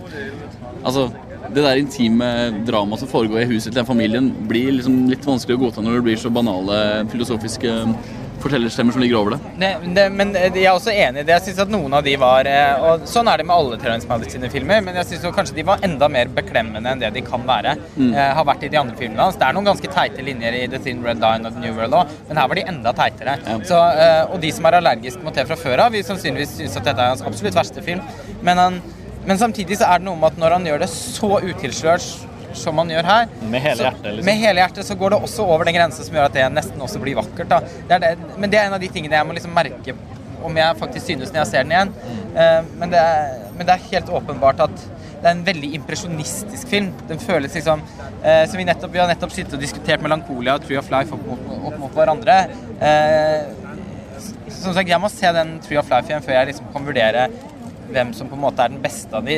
Altså, 0.80 1.10
det 1.52 1.60
der 1.60 1.76
intime 1.76 2.26
dramaet 2.64 3.02
som 3.02 3.10
foregår 3.10 3.42
i 3.42 3.48
huset 3.50 3.68
til 3.68 3.80
den 3.80 3.88
familien, 3.88 4.30
blir 4.48 4.70
liksom 4.78 5.02
litt 5.10 5.26
vanskelig 5.26 5.58
å 5.58 5.60
godta 5.64 5.82
når 5.84 5.98
det 5.98 6.04
blir 6.06 6.20
så 6.20 6.30
banale 6.32 6.78
filosofiske 7.12 7.74
fortellerstemmer 8.42 8.94
som 8.94 9.02
ligger 9.02 9.20
over 9.20 9.34
det. 9.34 9.38
Det, 9.60 9.70
det, 9.96 10.06
men 10.14 10.32
jeg 10.36 10.64
er 10.64 10.72
også 10.72 10.92
enig 10.92 11.22
i 11.22 11.26
det. 11.26 11.34
Jeg 11.36 11.44
synes 11.48 11.62
at 11.64 11.72
noen 11.72 11.94
av 11.96 12.04
de 12.06 12.14
var 12.20 12.48
eh, 12.48 12.84
Og 12.86 13.04
sånn 13.08 13.28
er 13.30 13.40
det 13.40 13.46
med 13.48 13.56
alle 13.56 13.78
Terrence 13.80 14.30
sine 14.32 14.50
filmer, 14.52 14.82
men 14.84 14.96
jeg 15.00 15.08
synes 15.10 15.36
kanskje 15.36 15.58
de 15.58 15.66
var 15.68 15.84
enda 15.86 16.08
mer 16.12 16.30
beklemmende 16.34 16.94
enn 16.94 17.02
det 17.02 17.12
de 17.16 17.24
kan 17.26 17.44
være. 17.48 17.76
Eh, 18.00 18.30
har 18.38 18.46
vært 18.48 18.64
i 18.66 18.72
de 18.72 18.80
andre 18.80 18.96
filmene 18.98 19.26
hans. 19.26 19.38
Det 19.40 19.46
er 19.46 19.56
noen 19.56 19.70
ganske 19.70 19.92
teite 19.92 20.24
linjer 20.26 20.56
i 20.60 20.64
The 20.70 20.80
Thin 20.84 21.04
Red 21.06 21.22
Line 21.22 21.48
og 21.48 21.56
The 21.56 21.64
New 21.64 21.76
World 21.76 21.98
òg, 22.00 22.14
men 22.28 22.40
her 22.40 22.50
var 22.50 22.60
de 22.60 22.66
enda 22.72 22.94
teitere. 22.96 23.36
Så, 23.68 23.80
eh, 24.04 24.22
og 24.30 24.40
de 24.42 24.52
som 24.54 24.68
er 24.68 24.80
allergiske 24.80 25.24
mot 25.24 25.36
det 25.36 25.46
fra 25.50 25.58
før 25.60 25.86
av, 25.86 25.94
vil 25.94 26.06
sannsynligvis 26.06 26.56
synes 26.60 26.80
at 26.80 26.88
dette 26.88 27.04
er 27.04 27.14
hans 27.14 27.24
absolutt 27.26 27.58
verste 27.58 27.84
film. 27.84 28.02
Men, 28.46 28.60
han, 28.60 28.80
men 29.26 29.40
samtidig 29.40 29.80
så 29.80 29.90
er 29.90 30.00
det 30.02 30.08
noe 30.08 30.18
med 30.20 30.32
at 30.32 30.42
når 30.42 30.58
han 30.58 30.68
gjør 30.70 30.84
det 30.84 30.90
så 30.92 31.36
utilslørt 31.44 32.29
som 32.56 32.76
man 32.76 32.90
gjør 32.90 33.06
her 33.06 33.26
Med 33.42 33.62
hele 33.62 33.76
så, 33.78 33.88
hjertet, 33.88 34.06
liksom. 34.06 34.28
Med 34.28 34.40
hele 34.40 34.62
hjertet 34.62 34.88
så 34.88 34.96
går 34.98 35.14
det 35.14 35.20
også 35.28 35.46
over 35.46 35.68
den 35.68 35.76
grensen 35.76 36.06
som 36.06 36.16
gjør 36.16 36.30
at 36.30 36.38
det 36.38 36.46
nesten 36.54 36.86
også 36.86 37.02
blir 37.02 37.18
vakkert. 37.20 37.52
Det 37.90 38.00
det, 38.02 38.14
men 38.36 38.52
det 38.52 38.60
er 38.60 38.70
en 38.70 38.78
av 38.78 38.82
de 38.82 38.88
tingene 38.92 39.18
jeg 39.18 39.28
må 39.28 39.36
liksom 39.36 39.54
merke 39.56 39.96
om 40.44 40.56
jeg 40.56 40.78
faktisk 40.80 41.10
synes 41.10 41.32
når 41.34 41.42
jeg 41.42 41.50
ser 41.50 41.66
den 41.66 41.74
igjen. 41.76 41.92
Uh, 42.32 42.70
men, 42.80 42.92
det 42.92 43.02
er, 43.02 43.36
men 43.58 43.68
det 43.68 43.76
er 43.76 43.88
helt 43.90 44.12
åpenbart 44.20 44.64
at 44.66 44.86
det 45.20 45.28
er 45.28 45.34
en 45.36 45.44
veldig 45.44 45.74
impresjonistisk 45.76 46.70
film. 46.70 46.92
Den 47.10 47.20
føles 47.20 47.52
liksom 47.52 47.82
eh, 48.24 48.46
som 48.48 48.56
vi, 48.56 48.64
nettopp, 48.64 48.92
vi 48.94 49.02
har 49.02 49.10
nettopp 49.10 49.34
sittet 49.34 49.58
og 49.58 49.60
diskutert 49.60 50.00
melankolia 50.00 50.54
og 50.56 50.64
Tree 50.64 50.78
of 50.80 50.88
Life 50.92 51.12
opp 51.12 51.26
mot, 51.28 51.42
opp 51.58 51.76
mot 51.82 51.98
hverandre. 51.98 52.36
Eh, 52.80 53.50
som 54.48 54.72
sagt, 54.72 54.88
jeg 54.88 55.00
må 55.02 55.10
se 55.12 55.32
den 55.36 55.58
Tree 55.64 55.76
of 55.76 55.92
Life 55.92 56.08
igjen 56.08 56.24
før 56.24 56.38
jeg 56.38 56.50
liksom 56.54 56.72
kan 56.72 56.88
vurdere 56.88 57.26
hvem 57.90 58.14
som 58.16 58.30
på 58.30 58.38
en 58.38 58.44
måte 58.46 58.64
er 58.64 58.72
den 58.72 58.80
beste 58.82 59.18
av 59.18 59.26
de, 59.26 59.36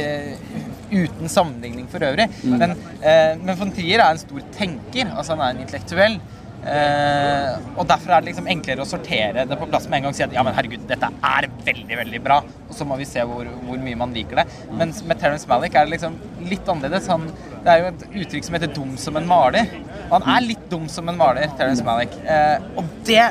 uten 0.93 1.29
sammenligning 1.33 1.89
for 1.91 2.05
øvrig. 2.05 2.29
Men, 2.45 2.77
eh, 3.01 3.35
men 3.41 3.57
von 3.59 3.73
Trier 3.73 4.01
er 4.05 4.11
en 4.13 4.19
stor 4.23 4.45
tenker. 4.57 5.11
Altså 5.17 5.35
han 5.37 5.41
er 5.49 5.57
en 5.57 5.65
intellektuell. 5.67 6.21
Eh, 6.63 7.55
og 7.75 7.89
derfor 7.91 8.13
er 8.15 8.21
det 8.23 8.29
liksom 8.31 8.47
enklere 8.53 8.85
å 8.85 8.87
sortere 8.87 9.43
det 9.51 9.57
på 9.59 9.67
plass 9.67 9.89
med 9.91 9.99
en 9.99 10.05
gang 10.07 10.13
og 10.15 10.19
si 10.19 10.23
at 10.23 10.35
ja, 10.37 10.45
men 10.47 10.55
herregud, 10.55 10.85
dette 10.87 11.09
er 11.11 11.49
veldig, 11.67 11.97
veldig 12.05 12.21
bra. 12.23 12.37
Og 12.69 12.77
så 12.77 12.87
må 12.87 12.99
vi 13.01 13.07
se 13.09 13.25
hvor, 13.27 13.49
hvor 13.67 13.81
mye 13.83 13.99
man 13.99 14.15
liker 14.15 14.43
det. 14.43 14.45
Mens 14.79 15.03
med 15.09 15.19
Terence 15.19 15.49
Malick 15.51 15.75
er 15.75 15.89
det 15.89 15.97
liksom 15.97 16.19
litt 16.51 16.69
annerledes. 16.71 17.09
Han, 17.11 17.27
det 17.65 17.73
er 17.73 17.83
jo 17.83 17.89
et 17.91 18.05
uttrykk 18.25 18.47
som 18.47 18.59
heter 18.59 18.71
'dum 18.77 18.95
som 18.99 19.19
en 19.19 19.27
maler'. 19.27 19.67
Og 20.11 20.15
han 20.21 20.29
er 20.37 20.47
litt 20.53 20.69
dum 20.71 20.87
som 20.93 21.09
en 21.11 21.19
maler, 21.19 21.51
Terence 21.59 21.83
Malick. 21.85 22.15
Eh, 22.23 22.59
og 22.77 22.85
det 23.09 23.27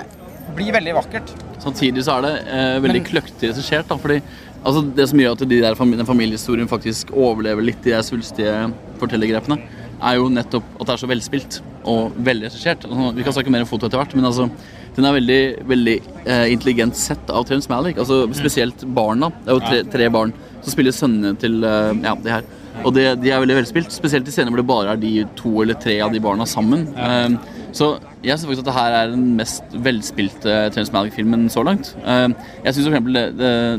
blir 0.58 0.74
veldig 0.76 0.98
vakkert. 1.00 1.32
Samtidig 1.62 2.04
så 2.04 2.18
er 2.18 2.22
det 2.26 2.36
eh, 2.48 2.80
veldig 2.84 3.02
Men- 3.04 3.12
kløktig 3.12 3.52
regissert. 3.54 3.88
da, 3.88 3.96
fordi 3.96 4.22
altså, 4.64 4.84
Det 4.96 5.08
som 5.10 5.22
gjør 5.22 5.38
at 5.38 5.46
de 5.46 5.62
der, 5.62 5.76
den 5.76 6.08
familiehistorien 6.10 6.70
faktisk 6.70 7.14
overlever 7.14 7.66
litt 7.66 7.82
de 7.84 7.96
der 7.96 8.06
svulstige 8.06 8.56
fortellergrepene, 9.02 9.60
er 10.02 10.18
jo 10.18 10.30
nettopp 10.34 10.66
at 10.80 10.88
det 10.88 10.94
er 10.94 11.02
så 11.02 11.10
velspilt 11.10 11.60
og 11.90 12.16
velregissert. 12.18 12.86
Altså, 12.88 13.12
vi 13.18 13.26
kan 13.26 13.36
snakke 13.36 13.54
mer 13.54 13.66
om 13.66 13.70
foto 13.70 13.88
etter 13.88 14.02
hvert, 14.02 14.16
men 14.18 14.28
altså, 14.30 14.48
den 14.96 15.08
er 15.08 15.16
veldig, 15.16 15.42
veldig 15.70 15.98
eh, 16.26 16.48
intelligent 16.54 16.98
sett 17.00 17.30
av 17.32 17.46
Terence 17.48 17.70
Malick. 17.72 18.00
Altså, 18.02 18.26
spesielt 18.38 18.84
barna. 18.98 19.32
Det 19.44 19.54
er 19.54 19.58
jo 19.58 19.68
tre, 19.68 19.84
tre 19.94 20.10
barn 20.14 20.34
som 20.62 20.74
spiller 20.74 20.96
sønnene 20.96 21.38
til 21.42 21.62
eh, 21.64 21.94
ja, 22.04 22.16
de 22.18 22.34
her. 22.34 22.50
Og 22.82 22.94
det, 22.96 23.06
de 23.22 23.32
er 23.32 23.42
veldig 23.44 23.60
velspilt, 23.62 23.94
spesielt 23.94 24.28
i 24.28 24.34
scener 24.34 24.54
hvor 24.54 24.62
det 24.62 24.70
bare 24.70 24.94
er 24.94 25.02
de 25.02 25.14
to 25.38 25.54
eller 25.64 25.78
tre 25.80 25.98
av 26.04 26.14
de 26.14 26.22
barna 26.24 26.48
sammen. 26.50 26.88
Eh, 26.96 27.58
Så 27.72 27.88
jeg 28.22 28.36
syns 28.38 28.50
faktisk 28.50 28.64
at 28.66 28.68
det 28.70 28.76
her 28.76 28.96
er 29.00 29.12
den 29.14 29.30
mest 29.40 29.76
velspilte 29.86 30.56
Terence 30.76 30.92
Malick-filmen 30.94 31.48
så 31.50 31.64
langt. 31.66 31.94
Eh, 32.04 32.28
jeg 32.66 32.76
syns 32.76 32.90
f.eks. 32.92 33.06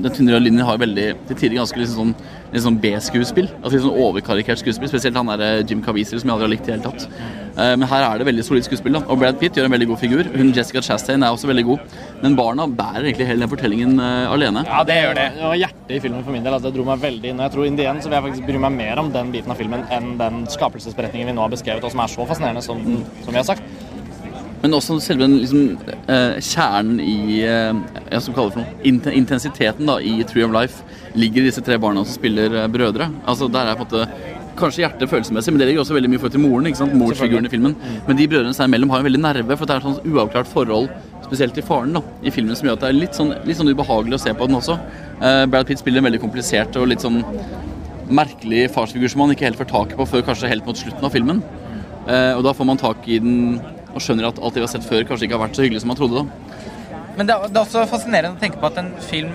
Den 0.02 0.08
tynne 0.16 0.32
røde 0.34 0.46
linjen 0.46 0.64
har 0.66 0.80
veldig 0.80 1.08
til 1.28 1.36
tider 1.36 1.58
ganske 1.60 1.78
liksom 1.78 2.14
sånn, 2.14 2.62
sånn 2.64 2.80
B-skuespill. 2.82 3.50
Altså 3.60 3.76
litt 3.76 3.84
sånn 3.84 4.00
overkarikert 4.06 4.62
skuespill. 4.62 4.90
Spesielt 4.90 5.18
han 5.20 5.28
der 5.34 5.44
eh, 5.46 5.62
Jim 5.68 5.84
Caviezel 5.84 6.22
som 6.22 6.32
jeg 6.32 6.36
aldri 6.38 6.48
har 6.48 6.54
likt 6.56 6.68
i 6.68 6.72
det 6.72 6.78
hele 6.78 6.88
tatt. 6.88 7.06
Eh, 7.52 7.74
Men 7.76 7.84
her 7.92 8.06
er 8.08 8.22
det 8.22 8.28
veldig 8.30 8.46
solid 8.48 8.64
skuespill. 8.66 8.96
da 8.96 9.04
Og 9.12 9.20
Brad 9.20 9.38
Pitt 9.42 9.60
gjør 9.60 9.68
en 9.68 9.76
veldig 9.76 9.90
god 9.92 10.00
figur. 10.00 10.32
Hun 10.34 10.54
Jessica 10.56 10.82
Chastain 10.82 11.22
er 11.22 11.36
også 11.36 11.52
veldig 11.52 11.66
god. 11.68 11.94
Men 12.24 12.36
barna 12.38 12.66
bærer 12.66 13.10
egentlig 13.10 13.28
hele 13.28 13.44
den 13.44 13.52
fortellingen 13.52 14.00
alene. 14.00 14.64
Ja, 14.66 14.80
det 14.88 14.98
gjør 15.02 15.14
det. 15.20 15.28
Det 15.36 15.46
var 15.50 15.60
hjertet 15.60 15.94
i 15.98 16.00
filmen 16.06 16.24
for 16.24 16.32
min 16.32 16.44
del. 16.46 16.56
Altså, 16.56 16.70
det 16.70 16.78
dro 16.80 16.88
meg 16.88 17.04
veldig 17.04 17.28
inn. 17.34 17.40
Og 17.42 17.46
jeg 17.48 17.54
tror 17.58 17.68
in 17.68 17.76
the 17.76 17.88
end 17.92 18.00
så 18.04 18.08
vil 18.08 18.18
jeg 18.18 18.26
faktisk 18.30 18.48
bry 18.48 18.64
meg 18.66 18.76
mer 18.80 19.04
om 19.04 19.12
den 19.12 19.32
biten 19.36 19.52
av 19.52 19.60
filmen 19.60 19.84
enn 19.92 20.14
den 20.20 20.42
skapelsesberetningen 20.48 21.28
vi 21.28 21.36
nå 21.36 21.44
har 21.44 21.52
beskrevet, 21.52 21.84
og 21.84 21.92
som 21.92 22.02
er 22.04 22.12
så 22.16 22.26
fascinerende 22.30 22.64
som, 22.64 22.80
som 23.24 23.34
vi 23.34 23.40
har 23.42 23.48
sagt. 23.48 23.71
Men 24.62 24.76
også 24.78 24.98
selve 25.02 25.26
den 25.26 25.40
liksom, 25.40 25.78
eh, 26.06 26.36
kjernen 26.38 27.00
i 27.02 27.42
eh, 27.42 27.72
jeg 28.12 28.22
skal 28.22 28.36
kalle 28.36 28.52
det 28.52 28.54
for 28.54 28.62
noe, 28.62 28.76
int 28.86 29.08
intensiteten 29.10 29.88
da, 29.90 29.98
i 29.98 30.22
Tree 30.28 30.46
of 30.46 30.54
Life 30.54 30.84
ligger 31.18 31.42
i 31.42 31.50
disse 31.50 31.64
tre 31.66 31.80
barna 31.82 32.04
som 32.06 32.14
spiller 32.14 32.54
eh, 32.60 32.70
brødre. 32.70 33.10
Altså 33.26 33.50
Der 33.50 33.72
er 33.72 33.78
på 33.78 33.88
en 33.88 33.90
måte 33.90 34.38
kanskje 34.58 34.84
hjertet 34.84 35.10
følelsesmessig, 35.10 35.52
men 35.52 35.62
det 35.62 35.68
ligger 35.70 35.82
også 35.82 35.96
veldig 35.96 36.10
mye 36.12 36.20
for 36.20 36.28
forhold 36.28 36.36
til 36.36 36.44
moren. 36.44 36.68
ikke 36.68 36.78
sant? 36.78 36.94
Morsfiguren 37.00 37.48
i 37.48 37.52
filmen. 37.52 37.74
Men 38.06 38.18
de 38.18 38.28
brødrene 38.28 38.54
seg 38.56 38.68
imellom 38.68 38.92
har 38.92 39.02
en 39.02 39.08
veldig 39.08 39.22
nerve, 39.22 39.56
for 39.56 39.66
det 39.66 39.74
er 39.74 39.82
et 39.82 39.88
sånt 39.88 40.06
uavklart 40.12 40.50
forhold, 40.50 40.88
spesielt 41.24 41.56
til 41.56 41.66
faren, 41.66 41.96
da, 41.96 42.02
i 42.22 42.30
filmen, 42.34 42.56
som 42.58 42.68
gjør 42.68 42.76
at 42.78 42.84
det 42.84 42.90
er 42.90 42.98
litt 42.98 43.18
sånn, 43.18 43.32
litt 43.48 43.58
sånn 43.58 43.72
ubehagelig 43.72 44.18
å 44.18 44.22
se 44.26 44.34
på 44.36 44.48
den 44.48 44.58
også. 44.60 44.78
Eh, 45.22 45.44
Brad 45.50 45.68
Pitt 45.68 45.80
spiller 45.80 46.02
en 46.02 46.10
veldig 46.10 46.22
komplisert 46.22 46.76
og 46.78 46.90
litt 46.92 47.04
sånn 47.04 47.22
merkelig 48.12 48.66
farsfigur 48.74 49.08
som 49.08 49.24
man 49.24 49.32
ikke 49.32 49.48
helt 49.48 49.60
får 49.60 49.70
taket 49.72 49.98
på 49.98 50.08
før 50.10 50.26
kanskje 50.26 50.50
helt 50.52 50.68
mot 50.68 50.78
slutten 50.78 51.08
av 51.08 51.14
filmen. 51.14 51.40
Eh, 52.06 52.32
og 52.36 52.42
da 52.44 52.52
får 52.52 52.68
man 52.68 52.80
tak 52.80 53.08
i 53.08 53.18
den 53.22 53.56
og 53.92 54.02
skjønner 54.04 54.30
at 54.30 54.40
alt 54.40 54.54
det 54.54 54.62
vi 54.62 54.66
har 54.66 54.72
sett 54.72 54.88
før, 54.88 55.06
kanskje 55.08 55.28
ikke 55.28 55.38
har 55.38 55.44
vært 55.46 55.58
så 55.58 55.66
hyggelig 55.66 55.82
som 55.84 55.92
man 55.92 56.00
trodde. 56.00 56.22
da. 56.22 56.52
Men 57.16 57.28
det 57.28 57.34
er, 57.36 57.58
også 57.60 57.84
fascinerende 57.90 58.38
å 58.38 58.40
tenke 58.40 58.60
på 58.60 58.70
at 58.70 58.78
en 58.80 58.92
film 59.04 59.34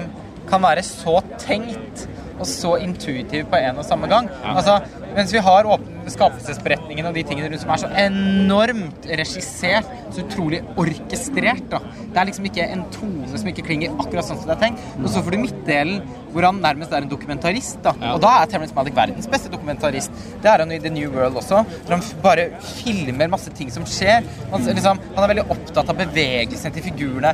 kan 0.50 0.64
være 0.64 0.84
så 0.86 1.20
tenkt 1.42 2.08
og 2.38 2.46
så 2.50 2.76
intuitiv 2.82 3.48
på 3.52 3.60
en 3.60 3.82
og 3.82 3.86
samme 3.86 4.10
gang. 4.10 4.30
Altså, 4.46 4.80
mens 5.18 5.34
vi 5.34 5.42
har 5.44 5.68
skapelsesberetningen 6.08 7.08
og 7.10 7.16
de 7.18 7.24
tingene 7.28 7.50
rundt 7.52 7.64
som 7.64 7.72
er 7.74 7.82
så 7.82 7.90
enormt 8.04 9.08
regissert, 9.20 9.90
så 10.14 10.24
utrolig 10.24 10.62
orkestrert. 10.80 11.66
da. 11.72 11.82
Det 12.14 12.22
er 12.22 12.30
liksom 12.30 12.48
ikke 12.50 12.68
en 12.76 12.86
tone 12.94 13.28
som 13.34 13.50
ikke 13.52 13.66
klinger 13.68 13.96
akkurat 13.98 14.28
sånn 14.28 14.40
som 14.40 14.52
det 14.52 14.56
er 14.56 14.64
tenkt. 14.68 14.86
Og 15.02 15.10
så 15.12 15.24
får 15.26 15.36
du 15.36 15.42
midtdelen 15.44 16.00
hvor 16.32 16.46
han 16.48 16.62
nærmest 16.62 16.94
er 16.94 17.04
en 17.04 17.12
dokumentarist. 17.12 17.82
da. 17.84 17.96
Og 18.14 18.22
da 18.24 18.34
er 18.42 18.52
Terence 18.52 18.76
Malick 18.78 18.96
verdens 18.98 19.30
beste 19.32 19.52
dokumentarist. 19.52 20.14
Det 20.44 20.52
er 20.52 20.64
han 20.64 20.72
i 20.72 20.80
The 20.84 20.94
New 20.94 21.12
World 21.16 21.42
også. 21.42 21.64
Hvor 21.66 21.98
han 21.98 22.06
bare 22.24 22.50
filmer 22.78 23.32
masse 23.34 23.52
ting 23.58 23.74
som 23.74 23.88
skjer. 23.90 24.28
Han, 24.54 24.68
liksom, 24.70 25.02
han 25.16 25.24
er 25.26 25.34
veldig 25.34 25.48
opptatt 25.58 25.92
av 25.92 26.00
bevegelsen 26.06 26.76
til 26.76 26.88
figurene. 26.92 27.34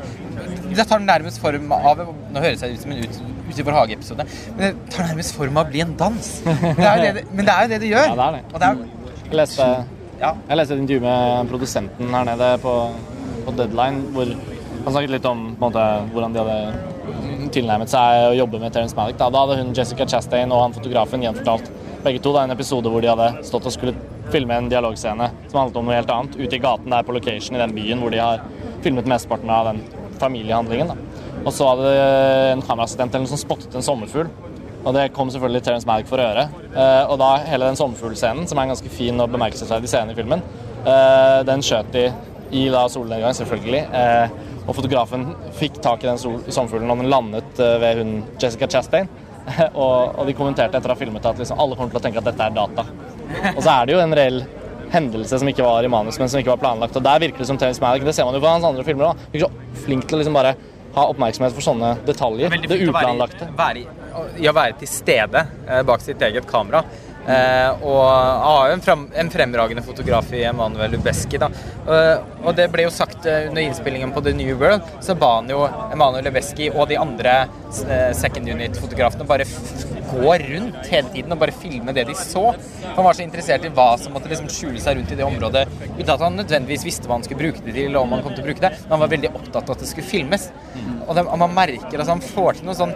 Det 0.73 0.87
tar 0.89 1.03
nærmest 1.03 1.41
form 1.43 1.71
av 1.75 2.07
Nå 2.33 2.41
høres 2.41 2.63
jeg 2.63 2.77
ut 2.77 2.81
som 2.81 2.93
en 2.93 3.03
ut, 3.03 3.17
I 3.59 3.65
vår 3.67 3.77
hage-episode. 3.77 4.25
Men 4.57 4.63
det 4.63 4.93
tar 4.93 5.09
nærmest 5.11 5.35
form 5.37 5.59
av 5.59 5.67
å 5.67 5.73
bli 5.73 5.83
en 5.85 5.95
dans. 5.99 6.31
Det 6.43 6.87
er 6.87 7.03
det, 7.03 7.11
det, 7.19 7.25
men 7.31 7.47
det 7.47 7.53
er 7.55 7.67
jo 7.67 7.73
det 7.73 7.81
det 7.83 7.91
gjør. 7.91 8.07
Ja, 8.09 8.15
det 8.19 8.25
er 8.25 8.37
det. 8.37 8.43
Og 8.53 8.63
det 8.63 8.69
er, 8.69 9.11
Jeg 9.23 9.39
leste, 9.39 9.67
ja. 10.21 10.31
jeg 10.49 10.59
leste 10.59 10.75
et 10.77 10.81
intervju 10.83 11.05
med 11.05 11.51
produsenten 11.51 12.17
her 12.17 12.27
nede 12.27 12.49
på, 12.63 12.73
på 13.45 13.55
Deadline, 13.57 14.01
hvor 14.15 14.33
han 14.83 14.91
snakket 14.91 15.15
litt 15.15 15.29
om 15.29 15.45
på 15.53 15.55
en 15.55 15.69
måte, 15.69 15.85
hvordan 16.13 16.35
de 16.35 16.43
hadde 16.43 16.91
tilnærmet 17.55 17.91
seg 17.91 18.29
å 18.29 18.35
jobbe 18.35 18.59
med 18.61 18.73
Terence 18.75 18.97
Malick. 18.97 19.17
Da. 19.19 19.29
da 19.31 19.45
hadde 19.45 19.61
hun 19.61 19.73
Jessica 19.75 20.07
Chastain 20.09 20.51
og 20.51 20.65
han 20.65 20.75
fotografen 20.75 21.23
gjenfortalt 21.23 21.69
begge 22.03 22.19
to 22.23 22.33
da, 22.35 22.43
en 22.43 22.51
episode 22.51 22.91
hvor 22.91 23.03
de 23.03 23.11
hadde 23.11 23.45
stått 23.47 23.67
og 23.69 23.75
skulle 23.75 23.95
filme 24.33 24.55
en 24.57 24.69
dialogscene 24.71 25.29
som 25.47 25.59
handlet 25.61 25.79
om 25.79 25.87
noe 25.87 25.97
helt 25.97 26.11
annet, 26.11 26.37
ute 26.39 26.57
i 26.57 26.61
gaten 26.63 26.91
der 26.91 27.05
på 27.07 27.15
location 27.15 27.57
i 27.57 27.61
den 27.61 27.75
byen 27.75 28.03
hvor 28.03 28.11
de 28.13 28.19
har 28.19 28.43
filmet 28.83 29.07
mesteparten 29.07 29.51
av 29.53 29.71
den 29.71 29.83
familiehandlingen. 30.19 30.91
Da. 30.91 31.12
Og 31.43 31.51
så 31.51 31.67
var 31.67 31.81
det 31.83 31.93
en 32.53 32.63
kameraassistent 32.63 33.15
som 33.29 33.39
spottet 33.39 33.75
en 33.75 33.85
sommerfugl. 33.85 34.29
Og 34.83 34.95
det 34.95 35.09
kom 35.15 35.29
selvfølgelig 35.31 35.63
Terence 35.63 35.87
Malick 35.87 36.09
for 36.09 36.19
øre. 36.19 36.47
Eh, 36.75 37.03
og 37.07 37.17
da 37.21 37.37
hele 37.47 37.69
den 37.69 37.79
sommerfuglscenen, 37.79 38.47
som 38.49 38.59
er 38.59 38.67
en 38.67 38.73
ganske 38.73 38.91
fin 38.91 39.19
og 39.23 39.31
bemerkelsesverdig 39.31 39.91
scene 39.91 40.11
i 40.11 40.17
filmen, 40.17 40.43
eh, 40.83 41.39
den 41.47 41.63
skjøt 41.63 41.91
de 41.95 42.09
i 42.53 42.65
da 42.71 42.83
solnedgang, 42.91 43.35
selvfølgelig. 43.37 43.83
Eh, 43.99 44.41
og 44.63 44.75
fotografen 44.75 45.29
fikk 45.59 45.79
tak 45.83 46.03
i 46.03 46.11
den 46.11 46.19
sommerfuglen 46.19 46.91
og 46.91 46.99
den 46.99 47.11
landet 47.11 47.63
ved 47.83 47.99
hun 47.99 48.11
Jessica 48.39 48.67
Chastain. 48.67 49.07
og, 49.83 50.19
de 50.27 50.35
kommenterte 50.35 50.79
etter 50.79 50.87
å 50.91 50.95
ha 50.95 50.99
filmet 50.99 51.25
at 51.27 51.39
liksom, 51.39 51.59
alle 51.59 51.75
kommer 51.75 51.91
til 51.91 51.99
å 51.99 52.03
tenke 52.03 52.21
at 52.21 52.27
dette 52.29 52.45
er 52.45 52.53
data. 52.55 52.85
Og 53.55 53.63
så 53.63 53.73
er 53.73 53.87
det 53.87 53.95
jo 53.95 54.03
en 54.03 54.15
reell 54.15 54.43
hendelse 54.93 55.39
som 55.41 55.49
ikke 55.49 55.65
var 55.65 55.83
i 55.83 55.91
manus, 55.91 56.19
men 56.21 56.31
som 56.31 56.39
ikke 56.39 56.53
var 56.53 56.61
planlagt. 56.61 56.95
Og 56.95 57.03
der 57.03 57.23
virker 57.23 57.43
det 57.43 57.49
som 57.49 57.59
Terence 57.59 57.81
Malick, 57.83 58.05
det 58.07 58.15
ser 58.15 58.27
man 58.27 58.37
jo 58.37 58.43
på 58.43 58.51
hans 58.51 58.67
andre 58.67 58.85
filmer 58.87 59.11
òg, 59.11 59.59
flink 59.83 60.07
til 60.07 60.19
å 60.19 60.21
liksom 60.21 60.37
bare 60.37 60.53
ha 60.93 61.07
oppmerksomhet 61.09 61.55
for 61.55 61.65
sånne 61.65 61.95
detaljer. 62.05 62.53
Det, 62.53 62.67
Det 62.69 62.87
uplanlagte. 62.87 63.47
å 63.49 63.57
være, 63.57 63.85
være, 64.13 64.49
å 64.49 64.53
være 64.53 64.77
til 64.83 64.91
stede 64.91 65.45
eh, 65.67 65.81
bak 65.87 66.01
sitt 66.05 66.21
eget 66.21 66.45
kamera. 66.49 66.83
Eh, 67.23 67.83
og 67.87 68.01
jeg 68.03 68.39
har 68.43 68.67
jo 68.67 68.75
en, 68.75 68.83
frem, 68.83 69.03
en 69.23 69.31
fremragende 69.31 69.83
fotograf 69.85 70.31
i 70.35 70.43
Emanuel 70.49 70.91
Lubeski. 70.97 71.39
Da. 71.39 71.49
Eh, 71.87 72.25
og 72.43 72.57
det 72.57 72.67
ble 72.73 72.87
jo 72.87 72.93
sagt 72.93 73.27
eh, 73.29 73.47
under 73.49 73.63
innspillingen 73.63 74.11
på 74.15 74.23
The 74.25 74.35
New 74.35 74.53
World, 74.59 74.89
så 75.03 75.15
ba 75.15 75.37
han 75.37 75.51
jo 75.51 75.63
Emanuel 75.93 76.27
Lubeski 76.27 76.69
og 76.73 76.89
de 76.91 76.99
andre 76.99 77.37
eh, 77.87 78.11
second 78.17 78.49
unit-fotografene 78.49 79.27
bare 79.29 79.47
gå 80.13 80.33
rundt 80.43 80.89
hele 80.91 81.09
tiden 81.13 81.33
og 81.33 81.39
bare 81.41 81.55
filme 81.55 81.93
det 81.95 82.05
de 82.09 82.15
så. 82.17 82.51
Han 82.93 83.05
var 83.05 83.17
så 83.17 83.23
interessert 83.25 83.65
i 83.65 83.71
hva 83.73 83.93
som 83.97 84.13
måtte 84.13 84.29
liksom 84.29 84.51
skjule 84.51 84.81
seg 84.83 84.99
rundt 84.99 85.13
i 85.15 85.17
det 85.17 85.25
området, 85.25 85.63
uten 85.95 86.11
at 86.13 86.21
han 86.21 86.37
nødvendigvis 86.37 86.85
visste 86.85 87.09
hva 87.09 87.17
han 87.17 87.25
skulle 87.25 87.41
bruke 87.41 87.63
det 87.63 87.73
til, 87.73 87.87
eller 87.87 88.03
om 88.03 88.13
han 88.13 88.21
kom 88.25 88.35
til 88.35 88.43
å 88.43 88.49
bruke 88.51 88.63
det. 88.63 88.75
Men 88.83 88.97
han 88.97 89.03
var 89.05 89.13
veldig 89.15 89.31
opptatt 89.33 89.63
av 89.63 89.77
at 89.77 89.81
det 89.85 89.89
skulle 89.89 90.11
filmes. 90.11 90.49
Og, 91.07 91.15
det, 91.17 91.25
og 91.25 91.39
man 91.41 91.55
merker 91.55 92.03
at 92.03 92.11
han 92.11 92.21
får 92.23 92.59
til 92.59 92.69
noe 92.69 92.77
sånn 92.77 92.93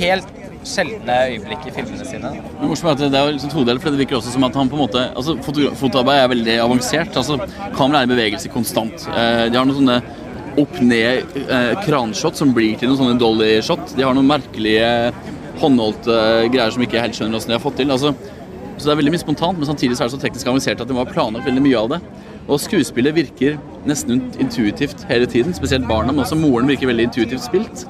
helt 0.00 0.36
sjeldne 0.66 1.16
øyeblikk 1.30 1.66
i 1.70 1.72
filmene 1.72 2.04
sine. 2.04 2.32
Det 2.36 2.68
er 2.68 2.86
er 2.86 2.90
at 2.90 3.02
det 3.02 3.20
er 3.20 3.30
liksom 3.32 3.52
todelt, 3.52 3.82
for 3.82 3.90
det 3.90 4.02
virker 4.02 4.18
også 4.18 4.34
som 4.34 4.44
at 4.44 4.56
han 4.56 4.68
på 4.68 4.76
en 4.76 4.82
måte 4.82 5.04
altså 5.16 5.36
Fotoarbeid 5.80 6.24
er 6.24 6.32
veldig 6.34 6.56
avansert. 6.66 7.16
altså 7.16 7.38
Kameraet 7.76 8.02
er 8.02 8.10
i 8.10 8.14
bevegelse 8.14 8.52
konstant. 8.52 9.06
Eh, 9.08 9.46
de 9.48 9.56
har 9.56 9.64
noen 9.64 9.80
sånne 9.80 10.02
opp-ned 10.60 11.36
eh, 11.46 12.34
som 12.34 12.52
blir 12.52 12.76
til 12.76 12.90
noen 12.90 12.98
sånne 12.98 13.20
dolly-shot. 13.20 13.96
De 13.96 14.04
har 14.04 14.14
noen 14.14 14.28
merkelige 14.28 15.12
håndholdte 15.60 16.20
greier 16.52 16.70
som 16.70 16.82
ikke 16.84 17.00
helt 17.00 17.16
skjønner 17.16 17.38
hvordan 17.38 17.54
de 17.54 17.58
har 17.58 17.64
fått 17.64 17.80
til. 17.80 17.90
altså 17.90 18.14
så 18.80 18.88
det 18.88 18.92
er 18.94 18.96
veldig 19.02 19.12
mye 19.12 19.20
spontant, 19.20 19.58
men 19.60 19.68
samtidig 19.68 19.96
så 19.96 20.06
er 20.06 20.08
det 20.08 20.14
så 20.14 20.18
teknisk 20.22 20.48
avansert 20.48 20.80
at 20.80 20.88
det 20.88 20.94
var 20.96 21.08
planlagt 21.10 21.44
veldig 21.44 21.62
mye 21.66 21.76
av 21.76 21.90
det. 21.92 21.98
Og 22.48 22.56
skuespillet 22.62 23.12
virker 23.12 23.58
nesten 23.84 24.22
intuitivt 24.40 25.04
hele 25.10 25.28
tiden, 25.28 25.52
spesielt 25.52 25.84
barna, 25.88 26.14
men 26.14 26.24
også 26.24 26.38
moren 26.40 26.70
virker 26.70 26.88
veldig 26.88 27.10
intuitivt 27.10 27.44
spilt. 27.44 27.82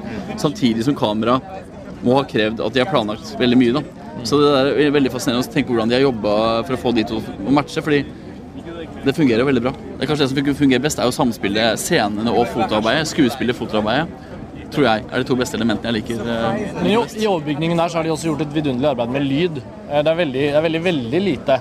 Samtidig 0.42 0.88
som 0.88 0.99
kamera 0.99 1.38
må 2.04 2.16
ha 2.16 2.25
krevd 2.25 2.61
at 2.64 2.73
de 2.76 2.80
har 2.85 2.90
planlagt 2.90 3.35
veldig 3.40 3.59
mye. 3.61 3.73
da. 3.73 3.83
Så 4.25 4.38
det 4.40 4.50
der 4.52 4.71
er 4.87 4.90
veldig 4.97 5.12
fascinerende 5.12 5.47
å 5.49 5.52
tenke 5.52 5.73
hvordan 5.73 5.88
de 5.88 5.97
har 5.97 6.02
jobba 6.07 6.33
for 6.66 6.76
å 6.76 6.80
få 6.80 6.95
de 6.97 7.04
to 7.09 7.21
å 7.21 7.52
matche, 7.57 7.80
fordi 7.85 8.02
det 9.04 9.14
fungerer 9.16 9.47
veldig 9.49 9.62
bra. 9.64 9.73
Det 9.73 10.04
er 10.04 10.11
kanskje 10.11 10.26
det 10.28 10.45
som 10.45 10.59
fungerer 10.59 10.83
best, 10.85 10.99
er 11.00 11.09
jo 11.09 11.14
samspillet, 11.16 11.78
scenene 11.80 12.33
og 12.35 12.47
fotoarbeidet. 12.52 13.09
Skuespillet, 13.14 13.57
fotoarbeidet. 13.57 14.09
Tror 14.71 14.85
jeg 14.87 15.02
er 15.11 15.19
de 15.19 15.26
to 15.26 15.35
beste 15.35 15.57
elementene 15.59 15.90
jeg 15.90 15.97
liker. 15.97 16.21
eh, 16.30 16.75
Men 16.76 16.92
jo, 16.92 17.00
I 17.19 17.26
overbygningen 17.26 17.76
der 17.80 17.88
så 17.90 17.99
har 17.99 18.04
de 18.07 18.12
også 18.14 18.28
gjort 18.28 18.45
et 18.45 18.52
vidunderlig 18.54 18.90
arbeid 18.92 19.11
med 19.16 19.25
lyd. 19.26 19.57
Eh, 19.90 20.02
Det 20.02 20.12
er 20.12 20.19
veldig, 20.21 20.45
det 20.52 20.54
er 20.61 20.62
veldig, 20.62 20.83
veldig 20.85 21.21
lite 21.25 21.57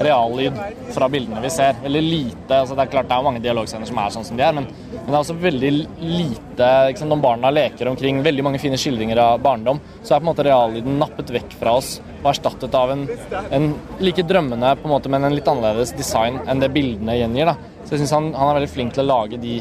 reallyd 0.00 0.62
fra 0.94 1.08
bildene 1.12 1.42
vi 1.42 1.50
ser. 1.52 1.74
Veldig 1.82 2.02
lite, 2.02 2.48
altså 2.62 2.74
Det 2.78 2.86
er 2.86 2.92
klart 2.94 3.08
det 3.10 3.18
er 3.18 3.26
mange 3.26 3.42
dialogscener 3.44 3.86
som 3.90 3.98
er 3.98 4.14
sånn 4.16 4.24
som 4.24 4.36
de 4.38 4.42
er, 4.46 4.52
men, 4.56 4.66
men 5.04 5.12
det 5.12 5.16
er 5.18 5.20
også 5.20 5.36
veldig 5.36 5.70
lite 6.00 6.68
sant, 6.96 7.10
Når 7.10 7.20
barna 7.20 7.50
leker 7.52 7.90
omkring, 7.90 8.22
veldig 8.24 8.44
mange 8.46 8.60
fine 8.62 8.78
skildringer 8.80 9.20
av 9.20 9.42
barndom, 9.44 9.80
så 10.00 10.14
er 10.14 10.22
på 10.22 10.24
en 10.24 10.30
måte 10.30 10.46
reallyden 10.46 10.96
nappet 11.00 11.32
vekk 11.34 11.58
fra 11.60 11.76
oss 11.76 11.98
og 12.22 12.30
erstattet 12.30 12.74
av 12.78 12.94
en, 12.94 13.04
en 13.52 13.66
like 14.00 14.24
drømmende, 14.24 14.70
på 14.80 14.88
en 14.88 14.94
måte, 14.94 15.12
men 15.12 15.28
en 15.28 15.36
litt 15.36 15.48
annerledes 15.50 15.92
design 15.98 16.40
enn 16.48 16.62
det 16.62 16.72
bildene 16.72 17.18
gjengir. 17.18 17.52
da. 17.52 17.74
Så 17.84 17.94
jeg 17.94 18.04
synes 18.04 18.16
han, 18.16 18.30
han 18.32 18.48
er 18.48 18.62
veldig 18.62 18.72
flink 18.72 18.96
til 18.96 19.04
å 19.04 19.10
lage 19.10 19.40
de 19.42 19.58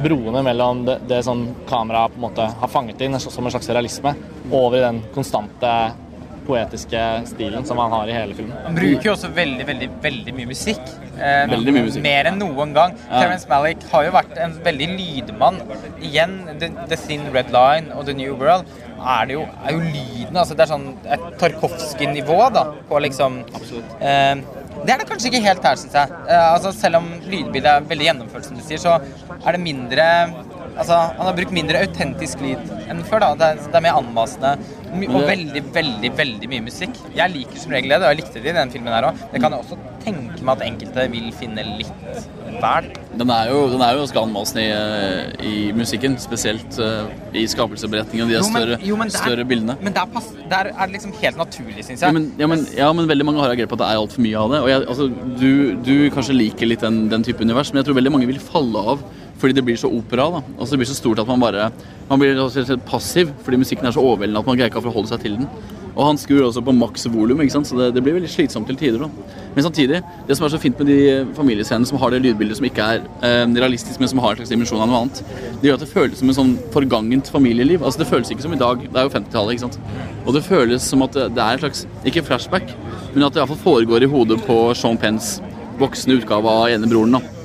broene 0.00 0.40
mellom 0.46 0.86
det, 0.86 1.00
det 1.10 1.20
som 1.26 1.44
kameraet 1.68 2.40
har 2.62 2.72
fanget 2.72 3.04
inn 3.04 3.18
som 3.20 3.44
en 3.44 3.52
slags 3.52 3.68
realisme, 3.68 4.14
over 4.48 4.78
i 4.78 4.86
den 4.86 5.02
konstante 5.12 5.74
poetiske 6.48 7.00
stilen 7.28 7.66
som 7.68 7.78
han 7.82 7.92
har 7.92 8.08
i 8.10 8.16
hele 8.16 8.34
filmen. 8.34 8.56
Han 8.64 8.74
bruker 8.78 9.10
jo 9.10 9.12
også 9.14 9.28
veldig, 9.36 9.66
veldig, 9.68 9.88
veldig 10.04 10.34
mye 10.38 10.48
musikk. 10.50 10.80
Eh, 11.18 11.44
Veldig 11.52 11.74
mye 11.76 11.84
musikk. 11.86 12.02
Mer 12.06 12.30
enn 12.32 12.40
noen 12.40 12.72
gang. 12.76 12.96
Terence 13.10 13.48
Malick 13.50 13.84
har 13.92 14.06
jo 14.08 14.14
vært 14.16 14.36
en 14.40 14.56
veldig 14.64 14.88
lydmann. 14.96 15.60
Igjen, 16.00 16.38
The, 16.62 16.70
The 16.90 16.98
Thin 17.04 17.28
Red 17.34 17.52
Line 17.54 17.92
og 17.94 18.06
The 18.08 18.16
New 18.18 18.34
World 18.40 18.66
er 18.98 19.28
det 19.30 19.36
jo, 19.36 19.44
er 19.62 19.76
jo 19.76 19.82
lyden. 19.84 20.36
altså 20.40 20.56
Det 20.58 20.64
er 20.64 20.72
sånn 20.72 20.88
et 21.06 21.26
Tarkovskij-nivå 21.38 22.38
da, 22.56 22.64
på 22.88 22.98
liksom 23.04 23.42
eh, 24.00 24.40
Det 24.82 24.94
er 24.94 24.98
det 25.02 25.06
kanskje 25.10 25.30
ikke 25.30 25.44
helt 25.44 25.62
her, 25.68 25.78
syns 25.78 25.94
jeg. 26.00 26.16
Eh, 26.26 26.46
altså 26.54 26.72
Selv 26.74 26.98
om 27.02 27.12
lydbildet 27.28 27.70
er 27.76 27.86
veldig 27.92 28.08
gjennomført, 28.10 28.48
som 28.48 28.58
du 28.58 28.64
sier, 28.66 28.80
så 28.82 28.96
er 29.44 29.52
det 29.58 29.62
mindre 29.62 30.08
Altså, 30.78 30.94
han 30.94 31.26
har 31.26 31.34
brukt 31.34 31.50
mindre 31.50 31.80
autentisk 31.82 32.38
lyd 32.38 32.68
enn 32.86 33.00
før. 33.08 33.18
da. 33.24 33.28
Det 33.34 33.46
er, 33.48 33.62
det 33.64 33.78
er 33.80 33.82
mer 33.88 33.96
anmasende 33.98 34.52
og 34.88 35.22
veldig, 35.28 35.62
veldig 35.74 36.10
veldig 36.18 36.48
mye 36.52 36.64
musikk. 36.66 36.98
Jeg 37.16 37.34
liker 37.34 37.60
som 37.62 37.72
regel 37.74 37.94
det, 37.94 38.00
og 38.02 38.10
jeg 38.12 38.20
likte 38.22 38.42
det 38.42 38.52
i 38.52 38.56
den 38.58 38.72
filmen 38.74 38.92
her 38.94 39.08
òg. 39.10 39.22
Det 39.32 39.42
kan 39.42 39.54
jeg 39.54 39.64
også 39.64 39.78
tenke 40.04 40.42
meg 40.44 40.52
at 40.56 40.66
enkelte 40.68 41.06
vil 41.12 41.30
finne 41.36 41.64
litt 41.78 41.92
vel. 42.62 42.88
Den 43.18 43.30
er 43.34 43.50
jo, 43.50 43.60
den 43.72 43.82
er 43.84 43.96
jo 43.98 44.06
ganske 44.06 44.62
i, 44.62 44.66
eh, 44.70 45.44
i 45.44 45.54
musikken, 45.76 46.16
spesielt 46.22 46.78
eh, 46.78 47.10
i 47.34 47.44
skapelsesberetningen 47.50 48.26
og 48.26 48.32
de 48.32 48.38
Jo, 48.38 48.42
men- 48.48 48.62
større, 48.62 48.78
jo, 48.88 48.96
men 48.96 49.08
der- 49.08 49.18
større 49.24 49.44
bildene. 49.44 49.76
Men 49.82 49.92
der, 49.92 50.06
pass, 50.06 50.32
der 50.48 50.72
er 50.72 50.86
det 50.86 50.92
liksom 50.96 51.12
helt 51.20 51.36
naturlig, 51.36 51.84
syns 51.84 52.00
Ja 52.02 52.10
men, 52.12 52.32
ja, 52.38 52.46
men, 52.46 52.66
ja, 52.76 52.92
men 52.92 53.06
veldig 53.08 53.24
mange 53.26 53.40
har 53.40 53.50
reagert 53.50 53.68
på 53.68 53.78
at 53.78 53.84
det 53.84 53.88
er 53.92 54.02
altfor 54.02 54.20
mye 54.24 54.36
av 54.38 54.50
det. 54.50 54.60
Og 54.62 54.68
jeg, 54.68 54.88
altså, 54.88 55.08
du, 55.38 55.74
du 55.82 56.10
kanskje 56.10 56.36
liker 56.36 56.66
litt 56.66 56.80
den, 56.80 57.08
den 57.08 57.22
type 57.22 57.40
univers, 57.42 57.72
men 57.72 57.82
jeg 57.82 57.86
tror 57.90 57.98
veldig 58.00 58.12
mange 58.12 58.26
vil 58.26 58.38
falle 58.40 58.78
av 58.94 59.02
fordi 59.38 59.54
det 59.54 59.64
blir 59.64 59.76
så 59.78 59.90
opera. 59.90 60.30
da. 60.30 60.42
Altså, 60.58 60.72
det 60.74 60.82
blir 60.82 60.92
så 60.92 60.98
stort 60.98 61.22
at 61.22 61.28
man 61.28 61.40
bare 61.40 61.70
man 62.08 62.20
blir 62.20 62.78
passiv 62.88 63.32
fordi 63.44 63.60
musikken 63.60 63.86
er 63.86 63.92
så 63.92 64.00
overveldende 64.00 64.40
at 64.40 64.46
man 64.48 64.56
greier 64.56 64.70
ikke 64.72 64.80
å 64.80 64.88
forholde 64.88 65.10
seg 65.10 65.20
til 65.24 65.36
den. 65.36 65.48
Og 65.98 66.04
han 66.06 66.18
skrur 66.20 66.44
også 66.46 66.62
på 66.62 66.72
maks 66.78 67.08
volum, 67.10 67.40
så 67.50 67.74
det, 67.74 67.88
det 67.96 68.02
blir 68.06 68.14
veldig 68.14 68.30
slitsomt 68.30 68.68
til 68.70 68.76
tider. 68.78 69.02
da. 69.02 69.08
Men 69.56 69.64
samtidig, 69.66 69.98
det 70.28 70.36
som 70.38 70.46
er 70.46 70.52
så 70.52 70.60
fint 70.62 70.78
med 70.78 70.86
de 70.86 70.98
familiescenene 71.34 71.88
som 71.90 71.98
har 71.98 72.14
det 72.14 72.20
lydbildet 72.22 72.60
som 72.60 72.68
ikke 72.68 72.84
er 72.94 73.00
eh, 73.26 73.46
realistisk, 73.58 73.98
men 73.98 74.10
som 74.12 74.20
har 74.22 74.36
en 74.36 74.38
slags 74.38 74.52
dimensjon 74.52 74.84
av 74.84 74.86
noe 74.86 75.00
annet, 75.02 75.22
det 75.58 75.66
gjør 75.68 75.80
at 75.80 75.82
det 75.82 75.90
føles 75.90 76.22
som 76.22 76.30
en 76.30 76.38
sånn 76.38 76.52
forgangent 76.74 77.32
familieliv. 77.34 77.82
Altså 77.82 78.04
Det 78.04 78.10
føles 78.12 78.30
ikke 78.30 78.46
som 78.46 78.54
i 78.54 78.60
dag. 78.60 78.84
Det 78.84 78.94
er 78.94 79.08
jo 79.08 79.14
50-tallet, 79.16 79.56
ikke 79.56 79.66
sant. 79.66 79.80
Og 80.24 80.36
det 80.38 80.44
føles 80.46 80.86
som 80.92 81.02
at 81.08 81.18
det 81.18 81.48
er 81.48 81.58
en 81.58 81.64
slags, 81.64 81.82
ikke 82.06 82.22
flashback, 82.30 82.70
men 83.16 83.26
at 83.26 83.34
det 83.34 83.42
iallfall 83.42 83.64
foregår 83.64 84.06
i 84.06 84.12
hodet 84.12 84.38
på 84.46 84.60
Sean 84.78 85.00
Penns 85.02 85.40
voksne 85.82 86.20
utgave 86.20 86.54
av 86.60 86.76
enebroren. 86.76 87.18
da. 87.18 87.37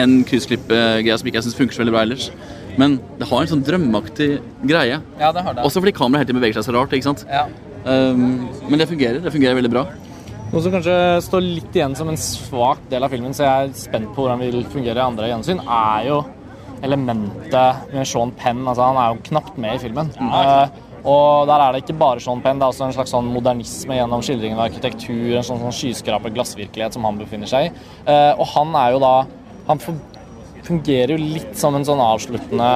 En 0.00 0.22
kryssklippegreie 0.26 1.18
som 1.20 1.28
ikke 1.28 1.40
jeg 1.40 1.48
syns 1.48 1.58
funker 1.58 1.76
så 1.76 1.84
veldig 1.84 1.94
bra 1.94 2.04
ellers. 2.06 2.30
Men 2.80 2.96
det 3.20 3.28
har 3.30 3.44
en 3.44 3.50
sånn 3.52 3.62
drømmeaktig 3.66 4.30
greie. 4.66 4.98
Ja, 5.20 5.30
det 5.34 5.44
har 5.46 5.54
det. 5.54 5.66
Også 5.66 5.82
fordi 5.82 5.94
kameraet 5.94 6.24
hele 6.24 6.32
tiden 6.32 6.40
beveger 6.40 6.58
seg 6.58 6.66
så 6.66 6.74
rart. 6.74 6.94
ikke 6.96 7.06
sant? 7.06 7.26
Ja. 7.30 7.46
Um, 7.84 8.48
men 8.66 8.80
det 8.80 8.88
fungerer. 8.90 9.20
Det 9.22 9.32
fungerer 9.34 9.58
veldig 9.60 9.72
bra. 9.74 9.84
Noe 10.54 10.62
som 10.62 10.74
kanskje 10.74 10.94
står 11.26 11.42
litt 11.42 11.76
igjen 11.76 11.96
som 11.98 12.10
en 12.10 12.18
svak 12.20 12.82
del 12.90 13.02
av 13.02 13.10
filmen, 13.10 13.34
så 13.34 13.42
jeg 13.42 13.68
er 13.68 13.76
spent 13.78 14.10
på 14.14 14.22
hvordan 14.22 14.42
det 14.42 14.52
vil 14.52 14.66
fungere 14.70 15.00
i 15.00 15.02
andre 15.02 15.30
gjensyn, 15.32 15.62
er 15.62 16.08
jo 16.08 16.20
elementet 16.84 17.94
med 17.94 18.06
Sean 18.06 18.30
Penn. 18.38 18.60
Altså, 18.62 18.86
han 18.86 19.00
er 19.00 19.14
jo 19.14 19.24
knapt 19.30 19.58
med 19.58 19.78
i 19.78 19.82
filmen. 19.82 20.12
Ja, 20.18 20.68
og 21.04 21.48
der 21.50 21.60
er 21.60 21.74
det 21.74 21.82
ikke 21.82 21.98
bare 22.00 22.22
Sean 22.22 22.40
Penn, 22.44 22.60
det 22.60 22.64
er 22.64 22.72
også 22.72 22.86
en 22.86 22.94
slags 22.96 23.12
sånn 23.12 23.26
modernisme 23.34 23.98
gjennom 23.98 24.22
skildringen 24.24 24.60
av 24.60 24.70
arkitektur, 24.70 25.34
en 25.36 25.44
sånn, 25.44 25.60
sånn 25.60 25.74
skyskraper 25.76 26.32
glassvirkelighet 26.32 26.96
som 26.96 27.04
han 27.08 27.18
befinner 27.20 27.50
seg 27.50 27.68
i. 27.68 27.72
Eh, 28.08 28.30
og 28.38 28.46
han 28.54 28.72
er 28.80 28.94
jo 28.94 29.02
da 29.02 29.14
Han 29.68 29.80
fungerer 30.64 31.14
jo 31.14 31.18
litt 31.20 31.56
som 31.58 31.76
en 31.76 31.86
sånn 31.86 32.02
avsluttende 32.02 32.70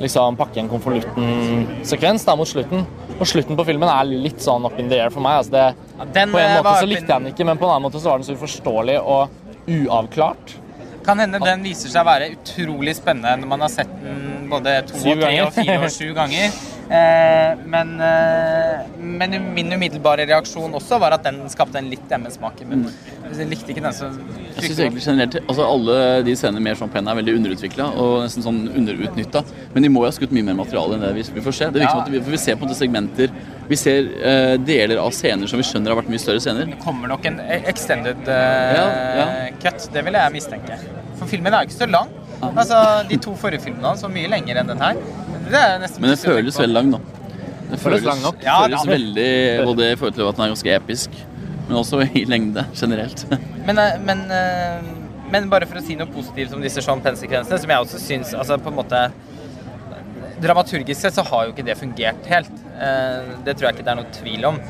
liksom 0.00 0.36
pakke 0.38 0.56
igjen 0.56 0.70
konvolutten-sekvens 0.70 2.24
mot 2.38 2.48
slutten. 2.48 2.86
Og 3.18 3.28
slutten 3.28 3.58
på 3.58 3.66
filmen 3.68 3.90
er 3.92 4.08
litt 4.08 4.40
sånn 4.42 4.64
up 4.64 4.78
in 4.80 4.88
the 4.88 4.96
air 5.00 5.12
for 5.12 5.24
meg. 5.24 5.42
altså 5.42 5.52
det 5.52 6.14
den, 6.14 6.32
på 6.32 6.40
en 6.40 6.46
eh, 6.46 6.56
måte 6.56 6.74
så 6.80 6.88
likte 6.88 7.04
jeg 7.04 7.12
den 7.12 7.34
ikke, 7.34 7.46
men 7.50 7.60
på 7.60 7.68
en 7.68 7.74
annen 7.74 7.88
måte 7.88 8.00
så 8.00 8.12
var 8.12 8.22
den 8.22 8.28
så 8.30 8.36
uforståelig 8.38 8.96
og 9.02 9.68
uavklart. 9.68 10.56
Kan 11.04 11.20
hende 11.20 11.40
den 11.42 11.64
viser 11.64 11.92
seg 11.92 12.02
å 12.04 12.08
være 12.08 12.32
utrolig 12.34 12.94
spennende 12.96 13.36
når 13.42 13.52
man 13.52 13.64
har 13.66 13.72
sett 13.72 13.92
den 14.02 14.48
både 14.50 14.76
to 14.88 14.98
og 15.00 15.22
tre 15.22 15.34
og 15.44 15.52
fire 15.56 15.78
og 15.84 15.92
sju 15.92 16.12
ganger. 16.16 16.52
Eh, 16.90 17.58
men, 17.66 18.00
eh, 18.00 18.80
men 18.98 19.54
min 19.54 19.72
umiddelbare 19.72 20.24
reaksjon 20.26 20.72
også 20.74 20.96
var 20.98 21.14
at 21.14 21.22
den 21.22 21.44
skapte 21.52 21.78
en 21.78 21.86
litt 21.86 22.10
emmesmak 22.10 22.58
i 22.64 22.66
munnen. 22.66 22.96
Jeg 23.30 23.46
likte 23.46 23.70
ikke 23.70 23.84
den 23.84 23.94
så 23.94 24.08
Jeg 24.56 24.64
synes 24.64 24.80
egentlig 24.80 25.04
generelt, 25.04 25.36
altså 25.44 25.68
Alle 25.70 25.98
de 26.26 26.34
scenene 26.34 26.64
med 26.64 26.80
champagne 26.80 27.12
er 27.12 27.20
veldig 27.20 27.36
underutvikla 27.38 27.86
og 27.94 28.16
nesten 28.24 28.42
sånn 28.42 28.58
underutnytta. 28.80 29.44
Men 29.76 29.86
de 29.86 29.92
må 29.94 30.02
jo 30.02 30.10
ha 30.10 30.16
skutt 30.18 30.34
mye 30.34 30.48
mer 30.48 30.58
materiale 30.58 30.98
enn 30.98 31.06
det 31.06 31.12
vi, 31.20 31.26
vi 31.38 31.46
får 31.46 31.58
se. 31.60 31.70
Det 31.70 31.78
virker 31.78 31.94
som 31.94 32.02
at 32.02 32.10
vi, 32.10 32.24
for 32.26 32.34
vi 32.34 32.42
ser 32.42 32.58
på 32.58 32.66
en 32.66 32.72
måte 32.72 32.80
segmenter 32.80 33.38
Vi 33.70 33.78
ser 33.78 34.10
uh, 34.10 34.56
deler 34.58 34.98
av 34.98 35.14
scener 35.14 35.46
som 35.46 35.62
vi 35.62 35.68
skjønner 35.70 35.94
har 35.94 36.00
vært 36.00 36.10
mye 36.10 36.24
større 36.26 36.42
scener. 36.42 36.66
Det 36.66 36.82
kommer 36.82 37.14
nok 37.14 37.30
en 37.30 37.38
extended 37.60 38.26
uh, 38.26 38.34
Ja, 38.80 38.86
ja. 39.20 39.28
cut. 39.62 39.86
Det 39.94 40.02
vil 40.08 40.18
jeg 40.18 40.34
mistenke. 40.34 40.82
For 41.20 41.30
filmen 41.30 41.54
er 41.54 41.62
jo 41.62 41.70
ikke 41.70 41.84
så 41.84 41.92
lang. 41.94 42.10
Altså, 42.50 42.82
De 43.06 43.20
to 43.22 43.38
forrige 43.38 43.62
filmene 43.68 43.92
hans 43.92 44.02
var 44.02 44.10
mye 44.10 44.32
lengre 44.32 44.58
enn 44.58 44.74
den 44.74 44.82
her. 44.82 44.98
Det 45.50 45.58
er 45.60 45.80
nesten 45.82 46.04
Men 46.04 46.12
den 46.14 46.20
føles 46.20 46.58
veldig 46.60 46.76
lang, 46.76 46.92
da. 46.94 47.00
Den 47.70 47.78
Føles 47.78 48.06
lang 48.06 48.22
nok. 48.24 48.40
Ja, 48.42 48.56
føles 48.64 48.84
ja, 48.84 48.90
veldig 48.90 49.28
Både 49.68 49.90
i 49.92 49.98
forhold 49.98 50.16
til 50.16 50.26
at 50.26 50.38
den 50.38 50.44
er 50.46 50.54
ganske 50.54 50.72
episk, 50.74 51.18
men 51.68 51.76
også 51.78 52.00
i 52.20 52.24
lengde 52.26 52.64
generelt. 52.74 53.26
Men, 53.66 53.78
eh, 53.78 53.98
men, 54.06 54.24
eh, 54.34 54.88
men 55.30 55.50
bare 55.52 55.68
for 55.70 55.78
å 55.78 55.84
si 55.86 55.94
noe 55.98 56.10
positivt 56.10 56.54
om 56.56 56.62
disse 56.64 56.82
Sean 56.82 57.02
Penn-sekvensene, 57.04 57.60
som 57.62 57.70
jeg 57.74 57.86
også 57.86 58.00
syns 58.02 58.34
altså 58.34 58.58
på 58.58 58.72
en 58.72 58.80
måte 58.80 59.04
Dramaturgisk 60.40 61.02
sett 61.02 61.12
så 61.12 61.22
har 61.28 61.44
jo 61.44 61.50
ikke 61.52 61.66
det 61.66 61.74
fungert 61.76 62.28
helt. 62.32 62.54
Eh, 62.80 63.32
Det 63.44 63.54
tror 63.58 63.66
jeg 63.68 63.74
ikke 63.76 63.84
det 63.84 63.92
er 63.92 63.98
noe 63.98 64.14
tvil 64.16 64.46
om. 64.48 64.60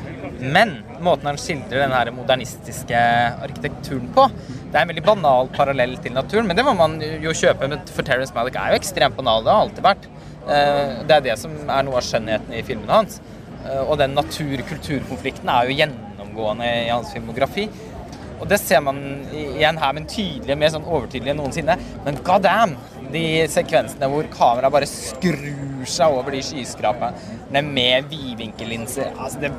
Men 0.41 0.73
måten 0.99 1.29
han 1.29 1.39
skildrer 1.39 1.85
den 1.85 1.93
her 1.95 2.09
modernistiske 2.11 2.97
arkitekturen 3.45 4.09
på 4.11 4.25
Det 4.33 4.73
er 4.75 4.81
en 4.83 4.91
veldig 4.91 5.05
banal 5.05 5.47
parallell 5.55 5.95
til 6.03 6.13
naturen, 6.17 6.47
men 6.49 6.57
det 6.59 6.65
må 6.67 6.73
man 6.75 6.97
jo 6.99 7.31
kjøpe. 7.31 7.71
For 7.91 8.03
Terence 8.07 8.35
Malick 8.35 8.59
er 8.59 8.73
jo 8.73 8.81
ekstremt 8.81 9.15
banal. 9.15 9.45
Det 9.45 9.53
har 9.53 9.63
alltid 9.63 9.85
vært. 9.85 10.09
Eh, 10.47 11.03
Det 11.07 11.15
er 11.17 11.21
det 11.29 11.37
som 11.39 11.51
er 11.69 11.83
noe 11.83 11.99
av 11.99 12.05
skjønnheten 12.05 12.53
i 12.57 12.63
filmene 12.65 12.91
hans. 13.01 13.19
Eh, 13.65 13.81
Og 13.87 13.97
den 14.01 14.15
natur-kultur-konflikten 14.17 15.49
er 15.49 15.69
jo 15.69 15.77
gjennomgående 15.81 16.69
i 16.85 16.89
hans 16.89 17.11
filmografi. 17.13 17.69
Og 18.41 18.47
det 18.49 18.57
ser 18.59 18.81
man 18.81 18.97
igjen 19.31 19.77
her, 19.77 19.91
men 19.93 20.07
tydeligere, 20.09 20.57
mer 20.57 20.71
sånn 20.73 20.87
overtydelig 20.89 21.29
enn 21.29 21.37
noensinne. 21.43 21.75
Men 22.05 22.15
god 22.25 22.41
damn! 22.41 22.73
De 23.11 23.45
sekvensene 23.51 24.07
hvor 24.09 24.23
kameraet 24.33 24.71
bare 24.73 24.87
skrur 24.89 25.85
seg 25.85 26.13
over 26.15 26.31
de 26.31 26.39
skyskrapene 26.41 27.61
med 27.67 28.07
vidvinkellinser. 28.09 29.11
Altså, 29.19 29.41
det, 29.43 29.51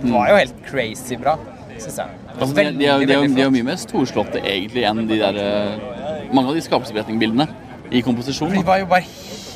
det 0.00 0.10
var 0.10 0.30
jo 0.32 0.38
helt 0.40 0.54
crazy 0.66 1.14
bra, 1.20 1.36
syns 1.76 2.00
jeg. 2.00 2.16
Altså, 2.38 2.54
de, 2.56 2.64
de, 2.80 2.86
er, 2.88 3.04
de, 3.04 3.12
er, 3.14 3.28
de 3.36 3.42
er 3.44 3.52
mye 3.52 3.66
mer 3.68 3.78
storslåtte 3.78 4.40
egentlig 4.42 4.86
enn 4.88 5.04
de 5.10 5.18
der 5.20 5.38
eh, 5.44 5.86
Mange 6.32 6.48
av 6.52 6.54
de 6.54 6.62
skapelsesberetningbildene 6.62 7.46
i 7.90 8.00
komposisjonen. 8.06 8.56
De 8.58 8.66
var 8.66 8.78
jo 8.82 8.86
bare 8.90 9.04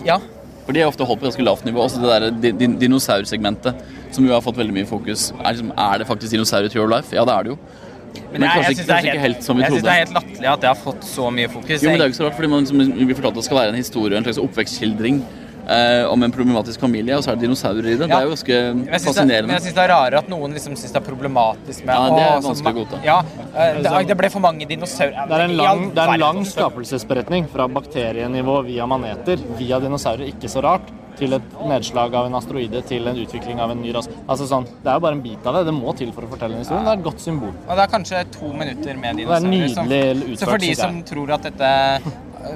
Ja. 0.04 0.18
For 0.64 0.72
de 0.72 0.80
er 0.80 0.86
ofte 0.88 1.04
holdt 1.04 1.20
på 1.20 1.28
ganske 1.28 1.44
lavt 1.44 1.64
nivå. 1.66 1.82
Også 1.84 2.00
det 2.00 2.10
der 2.10 2.30
di- 2.40 2.52
din- 2.58 2.78
dinosaursegmentet, 2.80 3.74
som 4.10 4.24
jo 4.24 4.32
har 4.32 4.40
fått 4.40 4.56
veldig 4.56 4.72
mye 4.72 4.86
fokus. 4.88 5.30
Er, 5.44 5.52
liksom, 5.52 5.72
er 5.76 5.98
det 5.98 6.06
faktisk 6.08 6.30
dinosaur 6.32 6.64
i 6.64 6.70
your 6.76 6.88
life? 6.88 7.12
Ja, 7.14 7.24
det 7.24 7.34
er 7.34 7.42
det 7.42 7.50
jo. 7.52 7.58
Men, 8.32 8.42
jeg- 8.42 8.50
kanskje, 8.50 8.68
jeg 8.68 8.76
syns 8.76 8.86
det 8.86 9.14
er 9.14 9.18
helt 9.20 9.42
som 9.44 9.56
vi 9.56 9.62
jeg 9.62 9.70
synes 9.70 9.82
trodde. 9.82 9.90
det 9.90 9.92
er 9.92 10.04
helt 10.04 10.14
latterlig 10.14 10.52
at 10.52 10.60
det 10.60 10.68
har 10.68 10.74
fått 10.80 11.02
så 11.04 11.30
mye 11.34 11.48
fokus. 11.48 11.82
Jo, 11.82 11.90
men 11.90 11.98
det 11.98 12.04
er 12.04 12.08
jo 12.08 12.12
ikke 12.12 12.22
så 12.22 12.26
rart, 12.28 12.36
fordi 12.38 12.48
man 12.48 12.60
liksom, 12.64 13.06
vi 13.08 13.14
fortalte 13.14 13.28
at 13.28 13.34
det 13.34 13.44
skal 13.44 13.56
være 13.58 13.68
en 13.68 13.74
historie, 13.74 14.16
en 14.16 14.24
slags 14.24 14.38
oppvekstskildring 14.38 15.24
eh, 15.68 16.04
om 16.10 16.22
en 16.22 16.34
problematisk 16.34 16.80
familie, 16.80 17.16
og 17.16 17.24
så 17.24 17.32
er 17.32 17.38
det 17.38 17.46
dinosaurer 17.46 17.90
i 17.92 17.96
det. 17.96 18.08
Det 18.08 18.16
er 18.16 18.26
jo 18.26 18.34
ganske 18.34 18.56
Jeg 18.56 19.00
synes 19.04 19.20
det, 19.20 19.40
men 19.44 19.54
jeg 19.56 19.66
syns 19.66 19.76
det 19.78 19.84
er 19.84 19.92
rarere 19.94 20.22
at 20.24 20.32
noen 20.32 20.56
liksom 20.56 20.76
syns 20.78 20.94
det 20.94 21.00
er 21.02 21.06
problematisk 21.06 21.86
med 21.86 21.94
Ja, 21.94 22.16
det 22.16 22.26
er 22.26 22.42
vanskelig 22.48 22.74
å 22.74 22.78
godta. 22.80 23.00
Ja, 23.06 23.20
eh, 23.52 23.80
det, 23.84 23.94
det 24.10 24.18
ble 24.20 24.32
for 24.34 24.44
mange 24.44 24.68
dinosaurer. 24.70 25.24
Det 25.30 25.38
er 25.38 25.46
en 25.46 25.56
lang, 25.60 25.86
det 25.94 26.04
er 26.04 26.16
en 26.16 26.26
lang 26.26 26.42
skapelsesberetning 26.48 27.48
fra 27.52 27.68
bakterienivå 27.78 28.60
via 28.68 28.88
maneter, 28.90 29.40
via 29.58 29.80
dinosaurer, 29.82 30.28
ikke 30.34 30.50
så 30.52 30.64
rart, 30.64 30.92
til 31.18 31.36
et 31.36 31.56
nedslag 31.68 32.14
av 32.18 32.28
en 32.28 32.36
asteroide, 32.38 32.82
til 32.88 33.06
en 33.10 33.18
utvikling 33.22 33.60
av 33.62 33.70
en 33.74 33.80
ny 33.82 33.92
ras. 33.94 34.08
Altså 34.26 34.48
sånn, 34.50 34.66
Det 34.82 34.90
er 34.90 34.98
jo 34.98 35.04
bare 35.06 35.18
en 35.18 35.22
bit 35.22 35.46
av 35.46 35.58
det. 35.58 35.64
Det 35.68 35.74
må 35.76 35.94
til 35.96 36.12
for 36.12 36.26
å 36.26 36.30
fortelle 36.32 36.58
en 36.58 36.64
historie. 36.64 36.82
Det 36.82 36.92
er 36.92 36.98
et 36.98 37.06
godt 37.06 37.22
symbol. 37.22 37.52
Og 37.54 37.72
det 37.76 37.84
er 37.84 37.92
kanskje 37.92 38.24
to 38.34 38.52
minutter 38.52 38.98
med 38.98 39.22
dinosaurer. 39.22 39.48
Det 39.88 40.00
er 40.00 40.14
nydelig 40.14 40.34
utført, 40.34 40.38
Så 40.42 40.50
for 40.50 40.64
de 40.64 40.74
som 40.74 41.02
tror 41.06 41.34
at 41.38 41.50
dette 41.50 41.70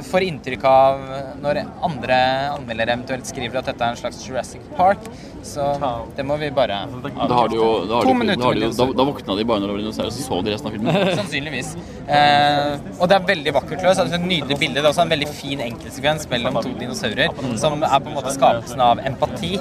får 0.08 0.26
inntrykk 0.28 0.64
av 0.68 1.00
når 1.42 1.62
andre 1.86 2.18
anmeldere 2.54 2.94
eventuelt 2.96 3.28
skriver 3.28 3.60
at 3.60 3.70
dette 3.70 3.84
er 3.84 3.94
en 3.94 4.00
slags 4.00 4.20
Jurassic 4.26 4.64
Park, 4.76 5.04
så 5.46 5.70
det 6.16 6.24
må 6.26 6.36
vi 6.40 6.50
bare 6.54 6.80
Da, 6.88 7.28
har 7.34 7.48
de 7.48 7.56
jo, 7.56 7.68
da, 7.88 8.00
To 8.04 8.14
minutter 8.14 8.94
våkna 8.98 9.36
de 9.38 9.46
bare 9.48 9.62
når 9.62 9.70
det 9.70 9.74
var 9.74 9.82
dinosaurer, 9.84 10.12
så 10.14 10.26
så 10.26 10.40
de 10.44 10.52
resten 10.52 10.68
av 10.70 10.76
filmen. 10.76 10.98
Sannsynligvis. 11.20 11.70
Eh, 12.06 12.74
og 12.98 13.08
det 13.08 13.16
er 13.18 13.28
veldig 13.30 13.54
vakkert 13.56 13.84
løst. 13.86 14.02
Altså, 14.02 14.18
et 14.18 14.26
nydelig 14.26 14.58
bilde. 14.60 14.80
Det 14.80 14.84
er 14.84 14.90
også 14.90 15.06
en 15.06 15.14
veldig 15.14 15.30
fin 15.32 15.62
enkeltsekvens 15.64 16.28
mellom 16.32 16.58
to 16.62 16.74
dinosaurer, 16.80 17.32
som 17.60 17.82
er 17.82 18.02
på 18.04 18.12
en 18.12 18.18
måte 18.18 18.34
skapelsen 18.34 18.84
av 18.84 19.02
empati, 19.08 19.54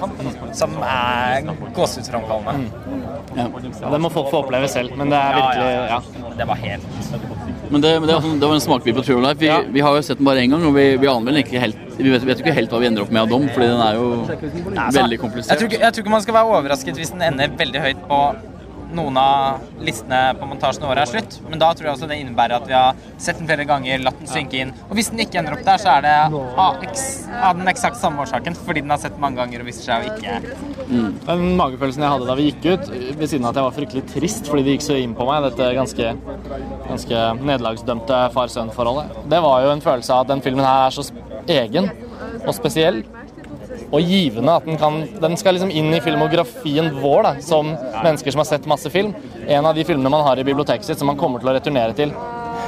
som 0.57 0.75
er 0.83 1.47
gåsehudframkallende. 1.77 3.07
Ja, 3.37 3.47
det 3.93 4.01
må 4.01 4.11
folk 4.13 4.31
få 4.33 4.43
oppleve 4.45 4.69
selv, 4.71 4.95
men 4.97 5.13
det 5.13 5.21
er 5.21 5.39
virkelig 5.41 5.71
ja. 5.93 6.01
Det 6.37 6.45
var 6.47 6.59
helt 6.61 7.56
Men 7.69 7.81
det, 7.83 7.89
men 7.99 8.07
det, 8.07 8.15
sånn- 8.23 8.39
det 8.39 8.47
var 8.47 8.55
en 8.55 8.61
smakebit 8.63 8.95
på 8.95 9.03
True 9.05 9.21
Life. 9.21 9.39
Vi, 9.39 9.47
Ja. 9.47 9.59
vi 9.61 9.79
har 9.83 9.95
jo 9.95 10.01
sett 10.01 10.17
den 10.17 10.25
bare 10.25 10.39
én 10.39 10.49
gang, 10.49 10.63
og 10.63 10.73
vi, 10.75 10.95
vi 10.97 11.07
aner 11.07 11.25
vel 11.31 11.43
ikke 11.43 11.59
helt 11.59 11.75
Vi 11.97 12.09
vet, 12.13 12.21
vet 12.23 12.39
ikke 12.43 12.53
helt 12.53 12.69
hva 12.69 12.79
vi 12.79 12.85
ender 12.87 13.01
opp 13.01 13.11
med 13.11 13.21
av 13.23 13.29
dom, 13.29 13.47
fordi 13.49 13.67
den 13.67 13.81
er 13.81 13.93
jo 13.97 14.27
veldig 14.93 15.17
komplisert. 15.19 15.49
Jeg 15.49 15.57
tror, 15.57 15.67
ikke, 15.71 15.79
jeg 15.81 15.93
tror 15.93 16.03
ikke 16.03 16.11
man 16.13 16.21
skal 16.21 16.33
være 16.35 16.45
overrasket 16.53 16.95
hvis 16.95 17.09
den 17.09 17.21
ender 17.25 17.47
veldig 17.57 17.81
høyt 17.81 18.03
på 18.07 18.19
noen 18.95 19.17
av 19.19 19.63
listene 19.83 20.19
på 20.39 20.47
montasjen 20.49 20.83
når 20.83 20.93
året 20.93 21.03
er 21.03 21.11
slutt. 21.11 21.37
Men 21.49 21.61
da 21.61 21.71
tror 21.73 21.89
jeg 21.89 21.95
også 21.97 22.09
det 22.09 22.19
innebærer 22.21 22.57
at 22.57 22.67
vi 22.69 22.75
har 22.75 22.99
sett 23.21 23.39
den 23.39 23.49
flere 23.49 23.65
ganger, 23.67 24.03
latt 24.05 24.19
den 24.21 24.31
synke 24.31 24.61
inn. 24.61 24.73
Og 24.87 24.95
hvis 24.97 25.11
den 25.13 25.23
ikke 25.23 25.41
ender 25.41 25.57
opp 25.57 25.65
der, 25.67 25.81
så 25.81 25.97
er 25.97 26.05
det 26.05 26.15
av, 26.23 26.79
av 27.49 27.59
den 27.59 27.71
eksakt 27.73 27.99
samme 27.99 28.23
årsaken. 28.23 28.57
Fordi 28.67 28.83
den 28.85 28.93
har 28.93 29.01
sett 29.01 29.19
mange 29.21 29.41
ganger 29.41 29.63
og 29.63 29.69
viser 29.69 29.89
seg 29.89 30.07
å 30.07 30.15
ikke 30.15 30.39
Den 31.27 31.45
magefølelsen 31.59 32.05
jeg 32.05 32.13
hadde 32.13 32.29
da 32.29 32.37
vi 32.39 32.47
gikk 32.49 32.67
ut, 32.67 32.89
ved 33.19 33.27
siden 33.27 33.47
av 33.47 33.51
at 33.51 33.59
jeg 33.59 33.67
var 33.67 33.77
fryktelig 33.77 34.05
trist 34.13 34.47
fordi 34.47 34.63
det 34.65 34.77
gikk 34.77 34.85
så 34.87 34.99
inn 35.01 35.15
på 35.17 35.27
meg, 35.27 35.47
dette 35.49 35.69
ganske, 35.75 36.13
ganske 36.87 37.23
nederlagsdømte 37.41 38.21
far-sønn-forholdet, 38.35 39.23
det 39.31 39.41
var 39.43 39.65
jo 39.65 39.73
en 39.73 39.83
følelse 39.83 40.15
av 40.15 40.25
at 40.25 40.31
den 40.31 40.43
filmen 40.45 40.65
her 40.65 40.87
er 40.87 40.95
så 40.95 41.05
egen 41.57 41.89
og 42.45 42.53
spesiell. 42.55 43.03
Og 43.87 44.01
givende 44.03 44.55
at 44.59 44.65
den 44.67 44.77
kan 44.79 44.97
Den 45.21 45.37
skal 45.39 45.55
liksom 45.55 45.71
inn 45.71 45.93
i 45.95 46.01
filmografien 46.03 46.89
vår, 47.01 47.23
da, 47.23 47.35
som 47.43 47.69
mennesker 48.03 48.33
som 48.33 48.43
har 48.43 48.49
sett 48.49 48.67
masse 48.69 48.91
film. 48.93 49.13
En 49.47 49.65
av 49.65 49.75
de 49.75 49.85
filmene 49.87 50.11
man 50.11 50.25
har 50.27 50.39
i 50.39 50.47
biblioteket 50.47 50.85
sitt 50.85 50.99
som 50.99 51.07
man 51.07 51.19
kommer 51.19 51.39
til 51.39 51.51
å 51.51 51.55
returnere 51.55 51.95
til. 51.97 52.11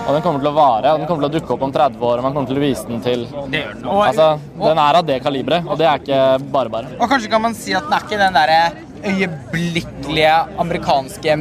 Og 0.10 0.16
den 0.16 0.24
kommer 0.26 0.42
til 0.42 0.50
å 0.50 0.56
vare, 0.56 0.94
og 0.94 1.02
den 1.02 1.08
kommer 1.10 1.26
til 1.26 1.30
å 1.30 1.34
dukke 1.36 1.54
opp 1.54 1.64
om 1.68 1.74
30 1.74 2.02
år, 2.02 2.18
og 2.18 2.26
man 2.26 2.34
kommer 2.34 2.50
til 2.50 2.58
å 2.58 2.64
vise 2.64 2.88
den 2.90 3.02
til 3.06 3.26
den. 3.54 3.84
Altså, 3.86 4.30
den 4.58 4.82
er 4.82 4.98
av 4.98 5.06
det 5.06 5.20
kaliberet, 5.22 5.68
og 5.70 5.78
det 5.78 5.86
er 5.86 6.02
ikke 6.02 6.22
bare 6.54 6.72
bare. 6.74 6.94
og 6.98 7.12
kanskje 7.12 7.30
kan 7.30 7.44
man 7.44 7.58
si 7.58 7.76
at 7.78 7.86
den 7.86 7.94
er 7.94 8.08
ikke 8.08 8.22
den 8.24 8.40
derre 8.40 8.62
øyeblikkelige 9.10 10.32
amerikanske 10.60 11.36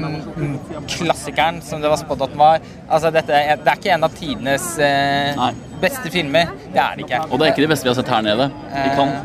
klassikeren 0.92 1.62
som 1.64 1.80
det 1.82 1.90
var 1.90 2.00
spådd 2.02 2.26
at 2.26 2.34
den 2.34 2.42
var. 2.42 2.68
Altså, 2.88 3.10
dette, 3.14 3.40
det 3.64 3.72
er 3.72 3.80
ikke 3.80 3.94
en 3.96 4.06
av 4.06 4.14
tidenes 4.20 4.68
eh, 4.84 5.42
beste 5.80 6.12
filmer. 6.12 6.52
Det 6.68 6.82
er 6.84 6.98
det 7.00 7.06
ikke. 7.06 7.24
Og 7.30 7.38
det 7.40 7.48
er 7.48 7.54
ikke 7.54 7.66
det 7.66 7.72
beste 7.72 7.88
vi 7.88 7.94
har 7.94 7.98
sett 8.02 8.12
her 8.12 8.24
nede. 8.26 8.50
Vi 8.74 8.94
kan 9.00 9.16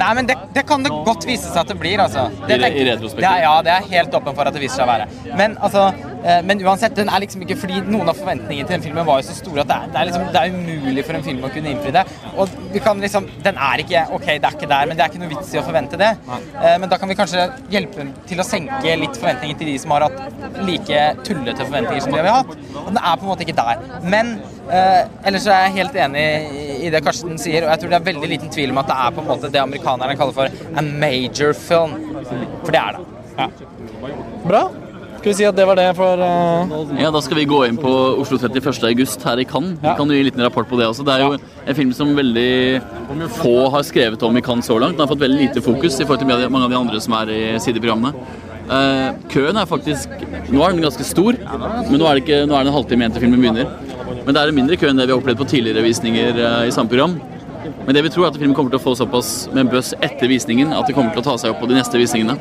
Nei, 0.00 0.14
men 0.16 0.28
det, 0.28 0.36
det 0.54 0.64
kan 0.66 0.82
det 0.82 0.90
godt 1.06 1.24
vise 1.28 1.46
seg 1.50 1.60
at 1.62 1.68
det 1.72 1.78
blir, 1.78 2.00
altså. 2.02 2.26
Det, 2.48 2.56
I 2.60 2.70
i 2.82 2.84
retrospektiv. 2.88 3.20
Det 3.22 3.30
er, 3.30 3.42
ja, 3.44 3.52
det 3.62 3.72
er 3.74 3.88
helt 3.92 4.14
åpen 4.18 4.34
for 4.34 4.48
at 4.50 4.54
det 4.56 4.62
viser 4.64 4.80
seg 4.80 4.86
å 4.88 4.90
være. 4.90 5.36
Men 5.38 5.56
altså, 5.60 5.84
eh, 6.24 6.40
men 6.42 6.62
uansett, 6.66 6.94
den 6.96 7.08
er 7.08 7.22
liksom 7.24 7.42
ikke 7.46 7.56
fordi 7.62 7.80
noen 7.86 8.08
av 8.10 8.18
forventningene 8.18 8.66
til 8.68 8.76
den 8.76 8.82
filmen 8.82 9.06
var 9.06 9.20
jo 9.22 9.28
så 9.30 9.36
store 9.38 9.62
at 9.64 9.70
det 9.70 9.76
er, 9.76 9.86
det 9.94 10.00
er 10.00 10.10
liksom, 10.10 10.26
det 10.34 10.42
er 10.42 10.54
umulig 10.56 11.04
for 11.06 11.18
en 11.20 11.26
film 11.28 11.44
å 11.46 11.52
kunne 11.54 11.70
innfri 11.74 11.94
det. 11.94 12.04
Og 12.36 12.48
vi 12.74 12.82
kan 12.84 13.00
liksom, 13.00 13.28
den 13.46 13.56
er 13.70 13.84
ikke, 13.84 14.04
ok, 14.18 14.26
det 14.26 14.50
er 14.50 14.58
ikke 14.58 14.70
der, 14.74 14.86
men 14.90 14.96
det 14.98 15.04
er 15.06 15.12
ikke 15.14 15.22
noe 15.24 15.32
vits 15.36 15.54
i 15.54 15.60
å 15.62 15.66
forvente 15.66 16.00
det. 16.00 16.12
Eh, 16.30 16.78
Men 16.80 16.88
da 16.88 16.96
kan 16.98 17.08
vi 17.08 17.14
kanskje 17.18 17.46
hjelpe 17.70 18.08
til 18.26 18.40
å 18.40 18.46
senke 18.46 18.96
litt 19.04 19.16
forventninger 19.20 19.58
til 19.60 19.66
de 19.72 19.78
som 19.78 19.90
har 19.94 20.08
hatt 20.08 20.60
like 20.66 21.02
tullete 21.26 21.62
forventninger 21.66 22.02
som 22.06 22.12
de 22.14 22.22
har 22.24 22.40
hatt. 22.42 22.56
Og 22.84 22.90
den 22.94 22.98
er 23.02 23.16
på 23.16 23.26
en 23.26 23.30
måte 23.34 23.46
ikke 23.46 23.58
der. 23.60 23.84
Men 24.02 24.40
Uh, 24.70 25.02
ellers 25.26 25.48
er 25.50 25.64
jeg 25.64 25.72
helt 25.80 25.96
enig 25.98 26.20
i- 26.22 26.86
i 26.86 26.90
det 26.94 27.00
Karsten 27.02 27.34
sier, 27.42 27.64
og 27.64 27.70
jeg 27.72 27.80
tror 27.80 27.90
det 27.90 27.96
er 27.98 28.04
veldig 28.12 28.28
liten 28.30 28.50
tvil 28.54 28.70
om 28.70 28.78
at 28.78 28.86
det 28.86 28.94
er 29.02 29.10
på 29.10 29.20
en 29.20 29.26
måte 29.26 29.50
det 29.50 29.58
amerikanerne 29.60 30.14
kaller 30.16 30.32
for 30.32 30.39
a 30.48 30.82
major 30.82 31.52
film. 31.56 31.96
For 32.64 32.72
det 32.72 32.80
er 32.80 32.98
det. 32.98 33.50
Bra. 34.46 34.62
Skal 35.20 35.28
vi 35.28 35.36
si 35.36 35.44
at 35.44 35.56
det 35.56 35.66
var 35.68 35.76
det 35.76 35.90
for 35.98 36.16
uh... 36.24 36.70
Ja, 36.96 37.10
Da 37.12 37.20
skal 37.20 37.36
vi 37.36 37.44
gå 37.44 37.58
inn 37.68 37.76
på 37.76 37.90
Oslo 38.22 38.38
31. 38.40 38.78
august 38.88 39.24
her 39.28 39.42
i 39.42 39.44
Cannes. 39.44 39.76
Vi 39.82 39.88
Ja. 39.90 39.92
kan 39.98 40.08
jo 40.08 40.14
gi 40.16 40.22
en 40.22 40.28
liten 40.30 40.44
rapport 40.46 40.68
på 40.68 40.78
det 40.80 40.86
også. 40.88 41.04
Det 41.04 41.12
er 41.12 41.26
jo 41.26 41.34
en 41.66 41.76
film 41.76 41.92
som 41.92 42.14
veldig 42.16 42.80
få 43.36 43.68
har 43.74 43.84
skrevet 43.84 44.22
om 44.24 44.36
i 44.36 44.40
Cannes 44.40 44.64
så 44.64 44.78
langt. 44.80 44.96
Den 44.96 45.04
har 45.04 45.12
fått 45.12 45.20
veldig 45.20 45.42
lite 45.42 45.60
fokus 45.60 46.00
i 46.00 46.06
forhold 46.08 46.24
til 46.24 46.48
mange 46.48 46.64
av 46.64 46.72
de 46.72 46.78
andre 46.80 47.00
som 47.04 47.12
er 47.20 47.34
i 47.36 47.42
sideprogrammene. 47.60 48.14
Uh, 48.70 49.12
køen 49.28 49.56
er 49.58 49.66
faktisk 49.66 50.08
Nå 50.50 50.62
er 50.62 50.72
den 50.72 50.84
ganske 50.84 51.02
stor, 51.02 51.34
men 51.90 51.98
nå 51.98 52.06
er, 52.06 52.14
det 52.14 52.22
ikke, 52.22 52.46
nå 52.46 52.54
er 52.54 52.64
det 52.64 52.70
en 52.70 52.76
halvtime 52.76 53.02
igjen 53.02 53.12
til 53.16 53.22
filmen 53.24 53.42
begynner. 53.42 53.66
Men 54.24 54.34
det 54.34 54.40
er 54.40 54.48
en 54.48 54.54
mindre 54.56 54.76
kø 54.78 54.88
enn 54.88 54.96
det 54.98 55.06
vi 55.08 55.12
har 55.12 55.20
opplevd 55.20 55.38
på 55.42 55.46
tidligere 55.52 55.82
visninger 55.84 56.38
uh, 56.38 56.64
i 56.66 56.72
samme 56.74 56.88
program. 56.88 57.18
Men 57.86 57.94
det 57.96 58.02
vi 58.06 58.10
tror 58.12 58.26
er 58.26 58.30
at 58.32 58.38
filmen 58.40 58.54
kommer 58.56 58.72
til 58.72 58.80
å 58.80 58.82
få 58.82 58.94
såpass 58.98 59.48
med 59.52 59.66
en 59.66 59.72
buzz 59.72 59.92
etter 60.00 60.30
visningen 60.30 60.72
at 60.76 60.86
det 60.88 60.94
kommer 60.96 61.12
til 61.14 61.22
å 61.22 61.26
ta 61.32 61.36
seg 61.40 61.54
opp 61.54 61.60
på 61.62 61.68
de 61.70 61.76
neste 61.78 62.00
visningene. 62.00 62.36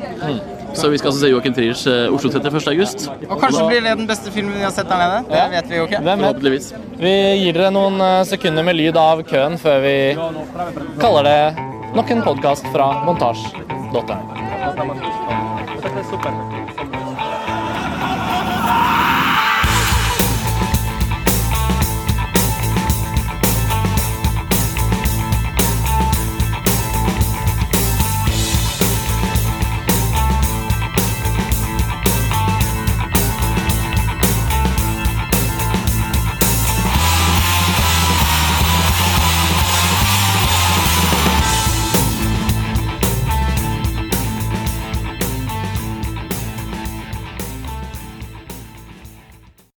Så 0.77 0.89
vi 0.89 0.97
skal 1.01 1.09
altså 1.09 1.21
se 1.23 1.29
Joachim 1.31 1.53
Triers 1.57 1.87
eh, 1.89 2.13
Oslo 2.13 2.29
31. 2.29 2.67
august. 2.73 3.07
Og 3.27 3.39
kanskje 3.41 3.65
blir 3.67 3.81
det 3.85 3.95
den 3.97 4.07
beste 4.09 4.31
filmen 4.33 4.53
vi 4.53 4.63
har 4.63 4.73
sett 4.75 4.89
der 4.89 5.01
nede. 5.01 5.23
Det 5.31 5.45
vet 5.55 5.71
vi 5.71 5.79
jo 5.79 5.87
ikke. 5.89 6.03
Forhåpentligvis. 6.05 6.69
Vi 6.99 7.15
gir 7.41 7.57
dere 7.57 7.71
noen 7.73 7.97
eh, 8.05 8.21
sekunder 8.29 8.63
med 8.67 8.77
lyd 8.77 8.99
av 8.99 9.23
køen 9.29 9.57
før 9.61 9.81
vi 9.85 9.95
kaller 11.01 11.23
det 11.25 11.41
nok 11.97 12.13
en 12.13 12.23
podkast 12.27 12.69
fra 12.73 12.91
montasj.no. 13.07 14.17